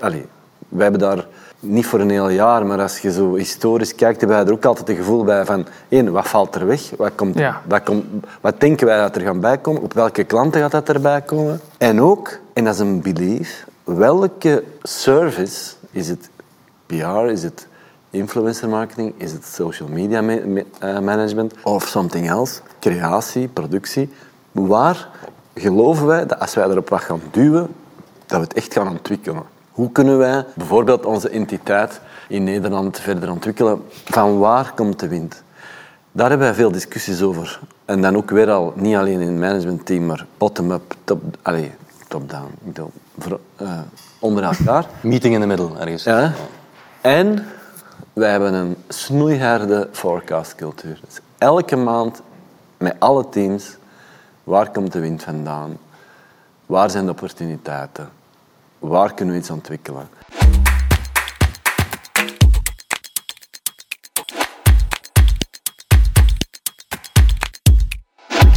Allez, 0.00 0.24
wij 0.68 0.82
hebben 0.82 1.00
daar 1.00 1.26
niet 1.60 1.86
voor 1.86 2.00
een 2.00 2.10
heel 2.10 2.28
jaar, 2.28 2.66
maar 2.66 2.80
als 2.80 2.98
je 2.98 3.12
zo 3.12 3.34
historisch 3.34 3.94
kijkt, 3.94 4.20
hebben 4.20 4.38
wij 4.38 4.46
er 4.46 4.52
ook 4.52 4.64
altijd 4.64 4.88
het 4.88 4.96
gevoel 4.96 5.24
bij 5.24 5.44
van, 5.44 5.66
één, 5.88 6.12
wat 6.12 6.28
valt 6.28 6.54
er 6.54 6.66
weg? 6.66 6.90
Wat, 6.96 7.12
komt, 7.14 7.40
wat, 7.66 7.82
komt, 7.82 8.04
wat 8.40 8.60
denken 8.60 8.86
wij 8.86 9.00
dat 9.00 9.16
er 9.16 9.22
gaan 9.22 9.40
bijkomen? 9.40 9.82
Op 9.82 9.92
welke 9.92 10.24
klanten 10.24 10.60
gaat 10.60 10.70
dat 10.70 10.88
erbij 10.88 11.20
komen? 11.22 11.60
En 11.78 12.00
ook, 12.00 12.38
en 12.52 12.64
dat 12.64 12.74
is 12.74 12.80
een 12.80 13.00
belief, 13.00 13.66
welke 13.84 14.64
service, 14.82 15.74
is 15.90 16.08
het 16.08 16.30
PR, 16.86 17.24
is 17.24 17.42
het 17.42 17.66
influencer 18.10 18.68
marketing, 18.68 19.12
is 19.16 19.32
het 19.32 19.44
social 19.44 19.88
media 19.88 20.22
eh, 20.22 20.98
management 20.98 21.54
of 21.62 21.86
something 21.86 22.28
else, 22.28 22.60
creatie, 22.80 23.48
productie, 23.48 24.10
waar 24.52 25.08
geloven 25.54 26.06
wij 26.06 26.26
dat 26.26 26.40
als 26.40 26.54
wij 26.54 26.68
erop 26.68 26.88
wat 26.88 27.00
gaan 27.00 27.20
duwen, 27.30 27.68
dat 28.26 28.38
we 28.38 28.44
het 28.44 28.54
echt 28.54 28.72
gaan 28.72 28.88
ontwikkelen? 28.88 29.42
Hoe 29.80 29.92
kunnen 29.92 30.18
wij 30.18 30.44
bijvoorbeeld 30.54 31.04
onze 31.04 31.28
entiteit 31.28 32.00
in 32.28 32.44
Nederland 32.44 32.98
verder 32.98 33.30
ontwikkelen? 33.30 33.82
Van 34.04 34.38
waar 34.38 34.72
komt 34.74 35.00
de 35.00 35.08
wind? 35.08 35.42
Daar 36.12 36.28
hebben 36.28 36.46
wij 36.46 36.56
veel 36.56 36.70
discussies 36.70 37.22
over. 37.22 37.60
En 37.84 38.00
dan 38.00 38.16
ook 38.16 38.30
weer 38.30 38.50
al, 38.50 38.72
niet 38.76 38.96
alleen 38.96 39.20
in 39.20 39.28
het 39.28 39.38
managementteam, 39.38 40.06
maar 40.06 40.26
bottom-up, 40.38 40.94
top, 41.04 41.22
allez, 41.42 41.68
top-down. 42.08 42.50
Uh, 43.62 43.78
onder 44.18 44.44
elkaar. 44.44 44.86
Meeting 45.00 45.34
in 45.34 45.40
de 45.40 45.46
middel, 45.46 45.76
ergens. 45.78 46.04
Ja. 46.04 46.32
En 47.00 47.46
wij 48.12 48.30
hebben 48.30 48.54
een 48.54 48.76
snoeiharde 48.88 49.88
forecastcultuur. 49.92 51.00
Dus 51.04 51.18
elke 51.38 51.76
maand 51.76 52.22
met 52.76 52.94
alle 52.98 53.28
teams, 53.28 53.76
waar 54.44 54.70
komt 54.70 54.92
de 54.92 55.00
wind 55.00 55.22
vandaan? 55.22 55.76
Waar 56.66 56.90
zijn 56.90 57.04
de 57.04 57.10
opportuniteiten? 57.10 58.18
Waar 58.80 59.14
kunnen 59.14 59.34
we 59.34 59.40
iets 59.40 59.50
ontwikkelen? 59.50 60.08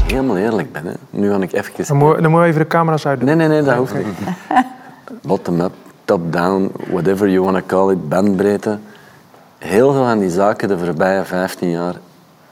helemaal 0.05 0.37
eerlijk 0.37 0.71
ben, 0.71 0.85
hè. 0.85 0.93
nu 1.09 1.31
ga 1.31 1.41
ik 1.41 1.53
even... 1.53 1.87
Dan 1.87 1.97
moet, 1.97 2.21
dan 2.21 2.31
moet 2.31 2.41
je 2.41 2.47
even 2.47 2.61
de 2.61 2.67
camera's 2.67 3.05
uitdoen. 3.05 3.27
Nee, 3.27 3.35
nee, 3.35 3.47
nee, 3.47 3.61
dat 3.61 3.75
hoeft 3.75 3.93
niet. 3.93 4.05
Bottom-up, 5.27 5.73
top-down, 6.05 6.71
whatever 6.89 7.29
you 7.29 7.43
want 7.43 7.57
to 7.57 7.63
call 7.65 7.91
it, 7.91 8.09
bandbreedte. 8.09 8.77
Heel 9.57 9.91
veel 9.91 10.03
van 10.03 10.19
die 10.19 10.29
zaken 10.29 10.67
de 10.67 10.77
voorbije 10.77 11.23
15 11.23 11.69
jaar 11.69 11.95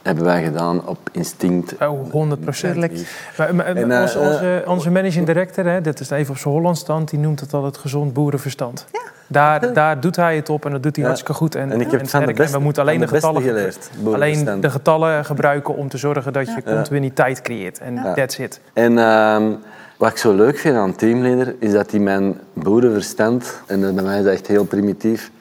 hebben 0.02 0.24
wij 0.24 0.44
gedaan 0.44 0.88
op 0.88 1.10
instinct. 1.12 1.76
Oh, 1.82 2.12
100 2.12 2.42
procent. 2.42 2.92
Uh, 3.40 4.02
onze, 4.18 4.64
onze 4.68 4.92
managing 4.92 5.26
director, 5.26 5.66
hè, 5.66 5.82
dit 5.82 6.00
is 6.00 6.10
even 6.10 6.32
op 6.32 6.38
zijn 6.38 6.54
Holland 6.54 6.78
stand, 6.78 7.10
die 7.10 7.20
noemt 7.20 7.40
het 7.40 7.54
al 7.54 7.66
het 7.66 7.78
gezond 7.78 8.14
boerenverstand. 8.14 8.86
Ja. 8.92 9.00
Daar, 9.28 9.74
daar 9.74 10.00
doet 10.00 10.16
hij 10.16 10.36
het 10.36 10.50
op 10.50 10.66
en 10.66 10.72
dat 10.72 10.84
doet 10.84 10.96
hij 10.96 11.06
hartstikke 11.06 11.34
goed. 11.34 11.56
En, 11.56 11.72
en, 11.72 11.82
ik 11.82 11.92
heb 11.92 12.00
en, 12.00 12.28
het 12.28 12.40
en 12.40 12.52
we 12.52 12.60
moeten 12.60 12.82
alleen 12.84 13.00
de, 13.00 13.08
getallen, 13.08 13.42
geleerd, 13.42 13.90
alleen 14.06 14.62
de 14.62 14.70
getallen 14.70 15.26
gebruiken 15.26 15.76
om 15.76 15.90
te 15.90 15.98
zorgen 15.98 16.34
dat 16.34 16.48
je 16.48 16.64
continuïteit 16.64 17.42
creëert. 17.42 17.80
En 17.80 18.14
that's 18.16 18.38
it. 18.38 18.60
En 18.74 18.98
um, 18.98 19.58
wat 19.98 20.12
ik 20.12 20.18
zo 20.18 20.34
leuk 20.34 20.58
vind 20.58 20.76
aan 20.76 20.96
teamleader, 20.96 21.56
is 21.60 21.72
dat 21.72 21.92
hij 21.92 22.00
mijn 22.00 22.40
boerenverstand, 22.54 23.62
en 23.68 23.80
bij 23.96 24.04
mij 24.04 24.18
is 24.18 24.24
dat 24.24 24.34
echt 24.34 24.48
heel 24.48 24.66
primitief, 24.66 25.32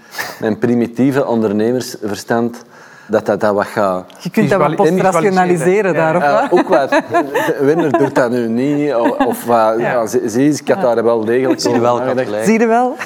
mijn 0.41 0.59
primitieve 0.59 1.27
ondernemersverstand 1.27 2.65
dat 3.11 3.27
dat, 3.27 3.41
dat 3.41 3.55
wat 3.55 3.67
gaat... 3.67 4.05
Je 4.19 4.31
kunt 4.31 4.51
dat 4.51 4.61
wat 4.61 4.77
postrationaliseren 4.77 5.95
daar, 5.95 6.17
of 6.17 6.23
wat? 6.23 6.61
ook 6.61 6.69
wat. 6.69 7.03
Winner 7.61 7.99
doet 7.99 8.15
dat 8.15 8.31
nu 8.31 8.49
niet. 8.49 8.95
Of, 8.95 9.27
of 9.27 9.47
ja. 9.47 10.07
zie 10.07 10.31
eens, 10.31 10.61
ik 10.61 10.69
had 10.69 10.81
daar 10.81 11.05
wel 11.05 11.25
degelijk 11.25 11.61
Zie 11.61 11.73
je 11.73 11.81
wel, 11.81 12.03
Zie 12.45 12.59
je 12.59 12.67
wel? 12.67 12.97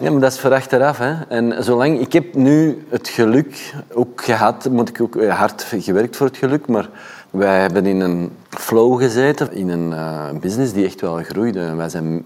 ja, 0.00 0.10
maar 0.10 0.20
dat 0.20 0.32
is 0.32 0.40
voor 0.40 0.54
achteraf. 0.54 0.98
Hè. 0.98 1.14
En 1.28 1.64
zolang... 1.64 2.00
Ik 2.00 2.12
heb 2.12 2.34
nu 2.34 2.86
het 2.88 3.08
geluk 3.08 3.74
ook 3.92 4.24
gehad, 4.24 4.68
moet 4.70 4.88
ik 4.88 5.00
ook 5.00 5.16
eh, 5.16 5.38
hard 5.38 5.66
gewerkt 5.78 6.16
voor 6.16 6.26
het 6.26 6.36
geluk, 6.36 6.66
maar 6.66 6.88
wij 7.30 7.60
hebben 7.60 7.86
in 7.86 8.00
een 8.00 8.30
flow 8.48 9.00
gezeten, 9.00 9.52
in 9.52 9.68
een 9.68 9.90
uh, 9.90 10.40
business 10.40 10.72
die 10.72 10.84
echt 10.84 11.00
wel 11.00 11.22
groeide. 11.22 11.74
Wij 11.74 11.88
zijn 11.88 12.24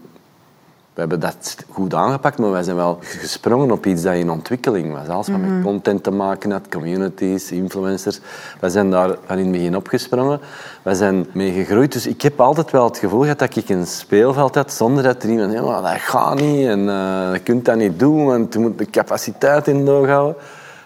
we 0.97 1.03
hebben 1.03 1.19
dat 1.19 1.55
goed 1.69 1.93
aangepakt, 1.93 2.37
maar 2.37 2.51
wij 2.51 2.63
zijn 2.63 2.75
wel 2.75 2.97
gesprongen 3.01 3.71
op 3.71 3.85
iets 3.85 4.01
dat 4.01 4.13
in 4.13 4.29
ontwikkeling 4.29 4.93
was. 4.93 5.07
Alles 5.07 5.27
wat 5.27 5.39
met 5.39 5.49
mhm. 5.49 5.61
content 5.61 6.03
te 6.03 6.11
maken 6.11 6.51
had, 6.51 6.67
communities, 6.69 7.51
influencers. 7.51 8.19
Wij 8.59 8.69
zijn 8.69 8.89
daar 8.89 9.15
van 9.25 9.37
in 9.37 9.43
het 9.43 9.51
begin 9.51 9.75
opgesprongen. 9.75 10.39
Wij 10.81 10.93
zijn 10.93 11.25
mee 11.31 11.51
gegroeid. 11.51 11.91
Dus 11.91 12.07
ik 12.07 12.21
heb 12.21 12.39
altijd 12.39 12.71
wel 12.71 12.83
het 12.83 12.97
gevoel 12.97 13.21
gehad 13.21 13.39
dat 13.39 13.55
ik 13.55 13.69
een 13.69 13.87
speelveld 13.87 14.55
had 14.55 14.73
zonder 14.73 15.03
dat 15.03 15.23
er 15.23 15.29
iemand... 15.29 15.53
Ja, 15.53 15.81
dat 15.81 15.99
gaat 15.99 16.35
niet 16.39 16.67
en 16.67 16.79
uh, 16.79 17.29
je 17.33 17.39
kunt 17.43 17.65
dat 17.65 17.75
niet 17.75 17.99
doen, 17.99 18.25
want 18.25 18.53
je 18.53 18.59
moet 18.59 18.77
de 18.77 18.89
capaciteit 18.89 19.67
in 19.67 19.87
houden. 19.87 20.35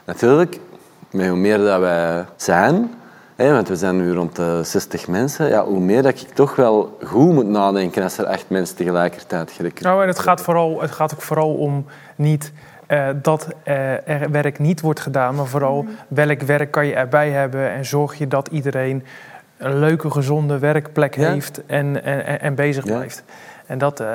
Natuurlijk, 0.05 0.59
hoe 1.11 1.35
meer 1.35 1.57
dat 1.57 1.79
wij 1.79 2.25
zijn, 2.35 2.91
want 3.49 3.67
we 3.67 3.75
zijn 3.75 3.97
nu 3.97 4.13
rond 4.13 4.35
de 4.35 4.61
60 4.63 5.07
mensen. 5.07 5.49
Ja, 5.49 5.65
hoe 5.65 5.79
meer 5.79 6.01
dat 6.01 6.21
ik 6.21 6.29
toch 6.29 6.55
wel 6.55 6.97
goed 7.03 7.33
moet 7.33 7.47
nadenken 7.47 8.03
als 8.03 8.17
er 8.17 8.25
echt 8.25 8.45
mensen 8.47 8.75
tegelijkertijd 8.75 9.51
gerekend 9.51 9.83
Nou, 9.83 10.01
en 10.01 10.07
het 10.07 10.19
gaat, 10.19 10.41
vooral, 10.41 10.81
het 10.81 10.91
gaat 10.91 11.13
ook 11.13 11.21
vooral 11.21 11.53
om 11.53 11.85
niet 12.15 12.51
uh, 12.87 13.07
dat 13.21 13.47
uh, 13.67 14.07
er 14.07 14.31
werk 14.31 14.59
niet 14.59 14.81
wordt 14.81 14.99
gedaan, 14.99 15.35
maar 15.35 15.45
vooral 15.45 15.85
welk 16.07 16.41
werk 16.41 16.71
kan 16.71 16.85
je 16.85 16.93
erbij 16.93 17.29
hebben 17.29 17.69
en 17.71 17.85
zorg 17.85 18.17
je 18.17 18.27
dat 18.27 18.47
iedereen 18.47 19.03
een 19.57 19.79
leuke, 19.79 20.11
gezonde 20.11 20.59
werkplek 20.59 21.15
heeft 21.15 21.65
en, 21.65 22.03
en, 22.03 22.39
en 22.39 22.55
bezig 22.55 22.83
blijft. 22.83 23.23
En 23.65 23.77
dat, 23.77 24.01
uh, 24.01 24.07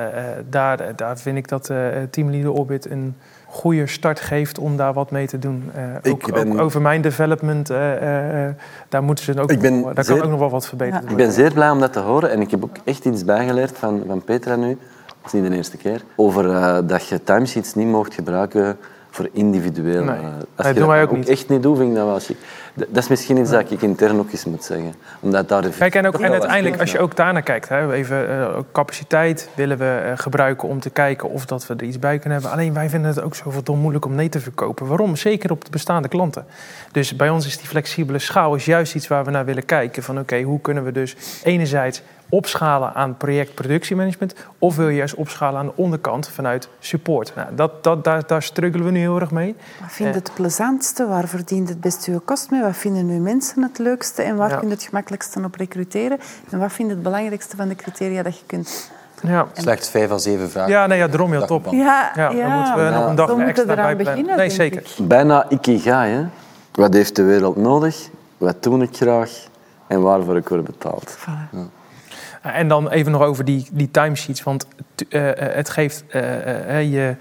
daar, 0.49 0.97
daar 0.97 1.19
vind 1.19 1.37
ik 1.37 1.49
dat 1.49 1.65
Team 2.11 2.31
Leader 2.31 2.53
Orbit 2.53 2.91
een 2.91 3.17
goede 3.57 3.87
start 3.87 4.21
geeft 4.21 4.59
om 4.59 4.77
daar 4.77 4.93
wat 4.93 5.11
mee 5.11 5.27
te 5.27 5.39
doen. 5.39 5.71
Uh, 6.05 6.13
ook, 6.13 6.33
ben... 6.33 6.61
over 6.61 6.81
mijn 6.83 7.01
development, 7.01 7.71
uh, 7.71 7.77
uh, 8.03 8.49
daar, 8.89 9.03
moeten 9.03 9.25
ze 9.25 9.41
ook, 9.41 9.51
ik 9.51 9.61
ben 9.61 9.83
daar 9.83 10.05
zeer... 10.05 10.15
kan 10.15 10.25
ook 10.25 10.31
nog 10.31 10.41
wel 10.41 10.51
wat 10.51 10.67
verbeteren. 10.67 11.05
Ja. 11.05 11.11
Ik 11.11 11.17
ben 11.17 11.33
zeer 11.33 11.53
blij 11.53 11.71
om 11.71 11.81
dat 11.81 11.93
te 11.93 12.01
horen 12.01 12.31
en 12.31 12.41
ik 12.41 12.51
heb 12.51 12.65
ook 12.65 12.77
echt 12.85 13.05
iets 13.05 13.25
bijgeleerd 13.25 13.79
van, 13.79 14.03
van 14.07 14.25
Petra 14.25 14.57
nu. 14.57 14.79
Dat 15.07 15.35
is 15.35 15.41
niet 15.41 15.51
de 15.51 15.57
eerste 15.57 15.77
keer. 15.77 16.03
Over 16.17 16.47
dat 16.87 17.09
je 17.09 17.23
timesheets 17.23 17.75
niet 17.75 17.87
mocht 17.87 18.15
gebruiken 18.15 18.79
voor 19.17 19.29
individueel. 19.33 20.05
Nee, 20.05 20.17
eh, 20.17 20.25
als 20.55 20.77
je 20.77 20.85
ook 20.85 21.11
ook 21.11 21.17
niet. 21.17 21.29
echt 21.29 21.49
niet 21.49 21.63
doet, 21.63 21.77
vind 21.77 21.89
ik 21.91 21.97
dat 21.97 22.07
wel 22.07 22.19
chic. 22.19 22.37
Dat 22.75 23.03
is 23.03 23.09
misschien 23.09 23.37
iets 23.37 23.51
dat 23.51 23.71
ik 23.71 23.83
intern 23.83 24.19
ook 24.19 24.31
eens 24.33 24.45
moet 24.45 24.65
zeggen. 24.65 24.95
Omdat 25.21 25.49
daar 25.49 25.69
Kijk, 25.79 25.95
en, 25.95 26.07
ook, 26.07 26.21
en 26.21 26.33
uiteindelijk, 26.33 26.81
als 26.81 26.93
je 26.93 26.99
ook 26.99 27.17
daarnaar 27.17 27.43
kijkt, 27.43 27.69
hè, 27.69 27.93
even 27.93 28.29
eh, 28.29 28.59
capaciteit 28.73 29.49
willen 29.55 29.79
we 29.79 30.03
eh, 30.05 30.13
gebruiken 30.17 30.69
om 30.69 30.81
te 30.81 30.91
kijken 30.91 31.31
of 31.31 31.47
dat 31.47 31.67
we 31.67 31.75
er 31.75 31.83
iets 31.83 31.99
bij 31.99 32.19
kunnen 32.19 32.41
hebben. 32.41 32.59
Alleen 32.59 32.75
wij 32.75 32.89
vinden 32.89 33.11
het 33.11 33.23
ook 33.23 33.35
zoveel 33.35 33.63
dom 33.63 33.79
moeilijk 33.79 34.05
om 34.05 34.15
nee 34.15 34.29
te 34.29 34.41
verkopen. 34.41 34.87
Waarom? 34.87 35.17
Zeker 35.17 35.51
op 35.51 35.65
de 35.65 35.71
bestaande 35.71 36.09
klanten. 36.09 36.47
Dus 36.93 37.17
bij 37.17 37.29
ons 37.29 37.47
is 37.47 37.59
die 37.59 37.69
flexibele 37.69 38.19
schaal 38.19 38.55
is 38.55 38.65
juist 38.65 38.95
iets 38.95 39.09
waar 39.09 39.25
we 39.25 39.31
naar 39.31 39.45
willen 39.45 39.65
kijken. 39.65 40.03
Van 40.03 40.19
oké, 40.19 40.43
hoe 40.43 40.61
kunnen 40.61 40.85
we 40.85 40.93
dus 40.93 41.17
enerzijds 41.43 42.03
opschalen 42.29 42.95
aan 42.95 43.17
project 43.17 43.55
productiemanagement, 43.55 44.35
of 44.59 44.77
wil 44.77 44.89
je 44.89 44.97
juist 44.97 45.15
opschalen 45.15 45.61
aan 45.61 45.67
de 45.67 45.73
onderkant 45.75 46.29
vanuit 46.29 46.69
support. 46.79 47.33
Nou, 47.37 47.49
dat, 47.55 47.85
dat, 47.85 48.05
daar, 48.05 48.27
daar 48.27 48.43
struggelen 48.43 48.85
we 48.87 48.93
nu 48.93 48.99
heel 48.99 49.21
erg 49.21 49.31
mee. 49.31 49.57
Wat 49.81 49.93
vind 49.93 50.09
je 50.09 50.15
het 50.15 50.31
plezantste? 50.35 51.07
Waar 51.07 51.29
verdient 51.29 51.69
het 51.69 51.81
best 51.81 52.05
uw 52.07 52.21
kost 52.25 52.51
mee? 52.51 52.63
Wat 52.63 52.77
vinden 52.77 53.09
uw 53.09 53.21
mensen 53.23 53.63
het 53.63 53.79
leukste? 53.79 54.23
En 54.23 54.37
waar 54.37 54.51
Ja. 54.51 54.57
kun 54.57 54.69
je 54.69 54.75
het 54.75 54.83
gemakkelijkste 54.83 55.41
op 55.45 55.55
recruteren? 55.55 56.19
En 56.51 56.59
wat 56.59 56.73
vind 56.73 56.89
je 56.89 56.95
het 56.95 57.03
belangrijkste 57.03 57.57
van 57.57 57.69
de 57.69 57.75
criteria 57.75 58.23
dat 58.23 58.39
je 58.39 58.45
kunt... 58.47 58.91
Ja, 59.23 59.47
Slechts 59.53 59.89
vijf 59.91 60.11
à 60.11 60.19
zeven 60.19 60.51
vragen. 60.51 60.71
ja 60.71 60.87
nee, 60.87 60.99
ja, 60.99 61.07
daarom 61.09 61.31
heel 61.31 61.47
top. 61.47 61.67
Ja, 61.71 62.11
Ja, 62.15 62.29
dan 62.33 62.53
moeten 62.53 62.85
we 62.85 62.91
nog 62.91 63.07
een 63.09 63.15
dag 63.15 63.39
extra 63.39 63.63
eraan 63.73 63.77
bijplannen. 63.77 63.97
beginnen, 64.05 64.37
Nee, 64.37 64.51
zeker. 64.51 64.81
ik. 64.99 65.09
Bijna 65.09 65.47
ikigai, 65.51 66.13
hè. 66.13 66.25
Wat 66.73 66.95
heeft 66.95 67.17
de 67.17 67.23
wereld 67.23 67.57
nodig? 67.57 68.09
Wat 68.39 68.63
doe 68.63 68.83
ik 68.83 68.97
graag? 68.97 69.31
En 69.87 70.01
waarvoor 70.01 70.37
ik 70.37 70.49
word 70.49 70.65
betaald. 70.65 71.17
Voilà. 71.19 71.57
En 72.53 72.69
dan 72.69 72.91
even 72.91 73.13
nog 73.13 73.23
over 73.23 73.45
die, 73.45 73.67
die 73.73 73.91
timesheets. 73.91 74.43
Want 74.43 74.67
eh, 75.09 75.31
eh, 75.31 75.55
het 75.55 75.71
geeft, 75.71 76.05
eh, 76.09 76.79
eh, 76.79 76.93
je, 76.93 77.17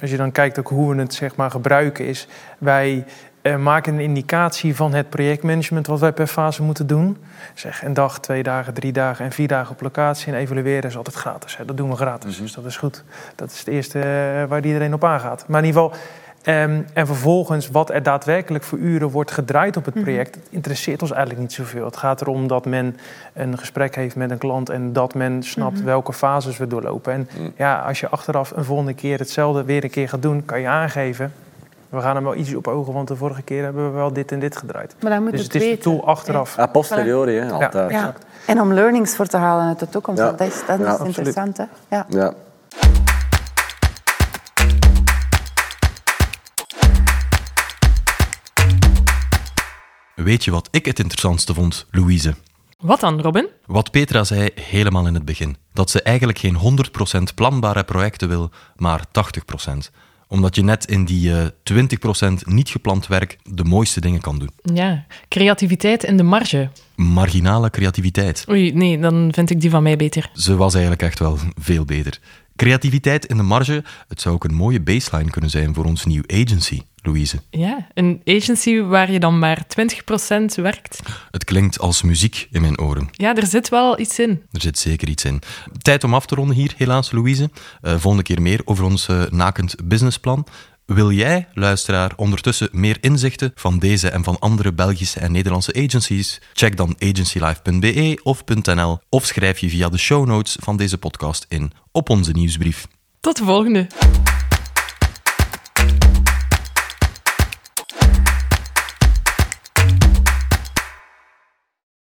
als 0.00 0.10
je 0.10 0.16
dan 0.16 0.32
kijkt 0.32 0.58
ook 0.58 0.68
hoe 0.68 0.94
we 0.94 1.00
het 1.00 1.14
zeg 1.14 1.36
maar, 1.36 1.50
gebruiken, 1.50 2.06
is 2.06 2.28
wij 2.58 3.04
eh, 3.42 3.56
maken 3.56 3.94
een 3.94 4.00
indicatie 4.00 4.76
van 4.76 4.94
het 4.94 5.08
projectmanagement 5.08 5.86
wat 5.86 6.00
wij 6.00 6.12
per 6.12 6.26
fase 6.26 6.62
moeten 6.62 6.86
doen. 6.86 7.16
Zeg 7.54 7.84
een 7.84 7.94
dag, 7.94 8.20
twee 8.20 8.42
dagen, 8.42 8.74
drie 8.74 8.92
dagen 8.92 9.24
en 9.24 9.32
vier 9.32 9.48
dagen 9.48 9.72
op 9.72 9.80
locatie. 9.80 10.32
En 10.32 10.38
evalueren 10.38 10.90
is 10.90 10.96
altijd 10.96 11.16
gratis. 11.16 11.56
Hè. 11.56 11.64
Dat 11.64 11.76
doen 11.76 11.90
we 11.90 11.96
gratis, 11.96 12.38
dus 12.38 12.52
dat 12.52 12.64
is 12.64 12.76
goed. 12.76 13.04
Dat 13.34 13.50
is 13.50 13.58
het 13.58 13.68
eerste 13.68 13.98
eh, 13.98 14.44
waar 14.48 14.64
iedereen 14.64 14.94
op 14.94 15.04
aangaat. 15.04 15.44
Maar 15.48 15.60
in 15.60 15.66
ieder 15.66 15.82
geval. 15.82 15.98
Ehm, 16.42 16.80
en 16.92 17.06
vervolgens 17.06 17.68
wat 17.68 17.90
er 17.90 18.02
daadwerkelijk 18.02 18.64
voor 18.64 18.78
uren 18.78 19.08
wordt 19.08 19.30
gedraaid 19.30 19.76
op 19.76 19.84
het 19.84 19.94
project, 20.02 20.34
dat 20.34 20.42
interesseert 20.50 21.02
ons 21.02 21.10
eigenlijk 21.10 21.40
niet 21.40 21.52
zoveel. 21.52 21.84
Het 21.84 21.96
gaat 21.96 22.20
erom 22.20 22.46
dat 22.48 22.66
men 22.66 22.96
een 23.32 23.58
gesprek 23.58 23.94
heeft 23.94 24.16
met 24.16 24.30
een 24.30 24.38
klant 24.38 24.68
en 24.70 24.92
dat 24.92 25.14
men 25.14 25.42
snapt 25.42 25.82
welke 25.82 26.12
fases 26.12 26.56
we 26.58 26.66
doorlopen. 26.66 27.12
En 27.12 27.28
ja, 27.56 27.78
als 27.80 28.00
je 28.00 28.08
achteraf 28.08 28.50
een 28.56 28.64
volgende 28.64 28.94
keer 28.94 29.18
hetzelfde 29.18 29.64
weer 29.64 29.84
een 29.84 29.90
keer 29.90 30.08
gaat 30.08 30.22
doen, 30.22 30.44
kan 30.44 30.60
je 30.60 30.68
aangeven. 30.68 31.32
We 31.88 32.00
gaan 32.00 32.14
hem 32.14 32.24
wel 32.24 32.34
iets 32.34 32.54
op 32.54 32.66
ogen, 32.68 32.92
want 32.92 33.08
de 33.08 33.16
vorige 33.16 33.42
keer 33.42 33.62
hebben 33.64 33.84
we 33.90 33.96
wel 33.96 34.12
dit 34.12 34.32
en 34.32 34.38
dit 34.38 34.56
gedraaid. 34.56 34.94
Maar 35.00 35.10
dan 35.10 35.22
moet 35.22 35.30
Dus 35.30 35.42
het 35.42 35.52
het 35.52 35.62
is 35.62 35.68
de 35.68 35.74
weten. 35.74 35.92
tool 35.92 36.06
achteraf. 36.06 36.58
A 36.58 36.66
posteriori, 36.66 37.34
hè, 37.34 37.50
altijd. 37.50 37.90
Ja. 37.90 38.14
En 38.46 38.60
om 38.60 38.72
learnings 38.72 39.16
voor 39.16 39.26
te 39.26 39.36
halen 39.36 39.66
uit 39.66 39.78
de 39.78 39.88
toekomst. 39.88 40.20
Ja. 40.20 40.30
Dat 40.30 40.40
is, 40.40 40.62
dat 40.66 40.80
is 40.80 41.06
interessant. 41.06 41.56
Hè? 41.56 41.64
Ja. 41.88 42.34
Weet 50.24 50.44
je 50.44 50.50
wat 50.50 50.68
ik 50.70 50.84
het 50.86 50.98
interessantste 50.98 51.54
vond, 51.54 51.86
Louise? 51.90 52.34
Wat 52.78 53.00
dan, 53.00 53.20
Robin? 53.20 53.48
Wat 53.66 53.90
Petra 53.90 54.24
zei 54.24 54.50
helemaal 54.54 55.06
in 55.06 55.14
het 55.14 55.24
begin. 55.24 55.56
Dat 55.72 55.90
ze 55.90 56.02
eigenlijk 56.02 56.38
geen 56.38 56.58
100% 57.30 57.34
planbare 57.34 57.84
projecten 57.84 58.28
wil, 58.28 58.50
maar 58.76 59.04
80%. 59.06 59.72
Omdat 60.28 60.54
je 60.54 60.62
net 60.62 60.86
in 60.86 61.04
die 61.04 61.32
eh, 61.32 61.46
20% 62.32 62.32
niet 62.44 62.68
gepland 62.68 63.06
werk 63.06 63.38
de 63.42 63.64
mooiste 63.64 64.00
dingen 64.00 64.20
kan 64.20 64.38
doen. 64.38 64.50
Ja, 64.74 65.06
creativiteit 65.28 66.04
in 66.04 66.16
de 66.16 66.22
marge. 66.22 66.70
Marginale 66.96 67.70
creativiteit. 67.70 68.44
Oei, 68.48 68.72
nee, 68.72 68.98
dan 68.98 69.28
vind 69.32 69.50
ik 69.50 69.60
die 69.60 69.70
van 69.70 69.82
mij 69.82 69.96
beter. 69.96 70.30
Ze 70.34 70.56
was 70.56 70.72
eigenlijk 70.72 71.02
echt 71.02 71.18
wel 71.18 71.38
veel 71.60 71.84
beter. 71.84 72.20
Creativiteit 72.56 73.26
in 73.26 73.36
de 73.36 73.42
marge, 73.42 73.84
het 74.08 74.20
zou 74.20 74.34
ook 74.34 74.44
een 74.44 74.54
mooie 74.54 74.80
baseline 74.80 75.30
kunnen 75.30 75.50
zijn 75.50 75.74
voor 75.74 75.84
ons 75.84 76.04
nieuw 76.04 76.22
agency, 76.26 76.82
Louise. 77.02 77.40
Ja, 77.50 77.86
een 77.94 78.20
agency 78.24 78.80
waar 78.80 79.12
je 79.12 79.20
dan 79.20 79.38
maar 79.38 79.66
20% 79.66 80.54
werkt. 80.54 81.00
Het 81.30 81.44
klinkt 81.44 81.78
als 81.78 82.02
muziek 82.02 82.48
in 82.50 82.60
mijn 82.60 82.80
oren. 82.80 83.08
Ja, 83.12 83.34
er 83.34 83.46
zit 83.46 83.68
wel 83.68 84.00
iets 84.00 84.18
in. 84.18 84.42
Er 84.52 84.60
zit 84.60 84.78
zeker 84.78 85.08
iets 85.08 85.24
in. 85.24 85.40
Tijd 85.78 86.04
om 86.04 86.14
af 86.14 86.26
te 86.26 86.34
ronden 86.34 86.56
hier, 86.56 86.74
helaas, 86.76 87.10
Louise. 87.10 87.50
Eh, 87.80 87.92
volgende 87.92 88.22
keer 88.22 88.42
meer 88.42 88.60
over 88.64 88.84
ons 88.84 89.08
eh, 89.08 89.22
nakend 89.30 89.74
businessplan. 89.84 90.46
Wil 90.94 91.10
jij, 91.10 91.48
luisteraar, 91.54 92.12
ondertussen 92.16 92.68
meer 92.72 92.96
inzichten 93.00 93.52
van 93.54 93.78
deze 93.78 94.08
en 94.08 94.24
van 94.24 94.38
andere 94.38 94.72
Belgische 94.72 95.20
en 95.20 95.32
Nederlandse 95.32 95.74
agencies? 95.74 96.40
Check 96.52 96.76
dan 96.76 96.96
agencylife.be 96.98 98.20
of 98.22 98.44
.nl 98.44 98.98
of 99.08 99.24
schrijf 99.24 99.58
je 99.58 99.68
via 99.68 99.88
de 99.88 99.98
show 99.98 100.26
notes 100.26 100.56
van 100.60 100.76
deze 100.76 100.98
podcast 100.98 101.46
in 101.48 101.72
op 101.92 102.08
onze 102.08 102.32
nieuwsbrief. 102.32 102.86
Tot 103.20 103.36
de 103.36 103.44
volgende. 103.44 103.86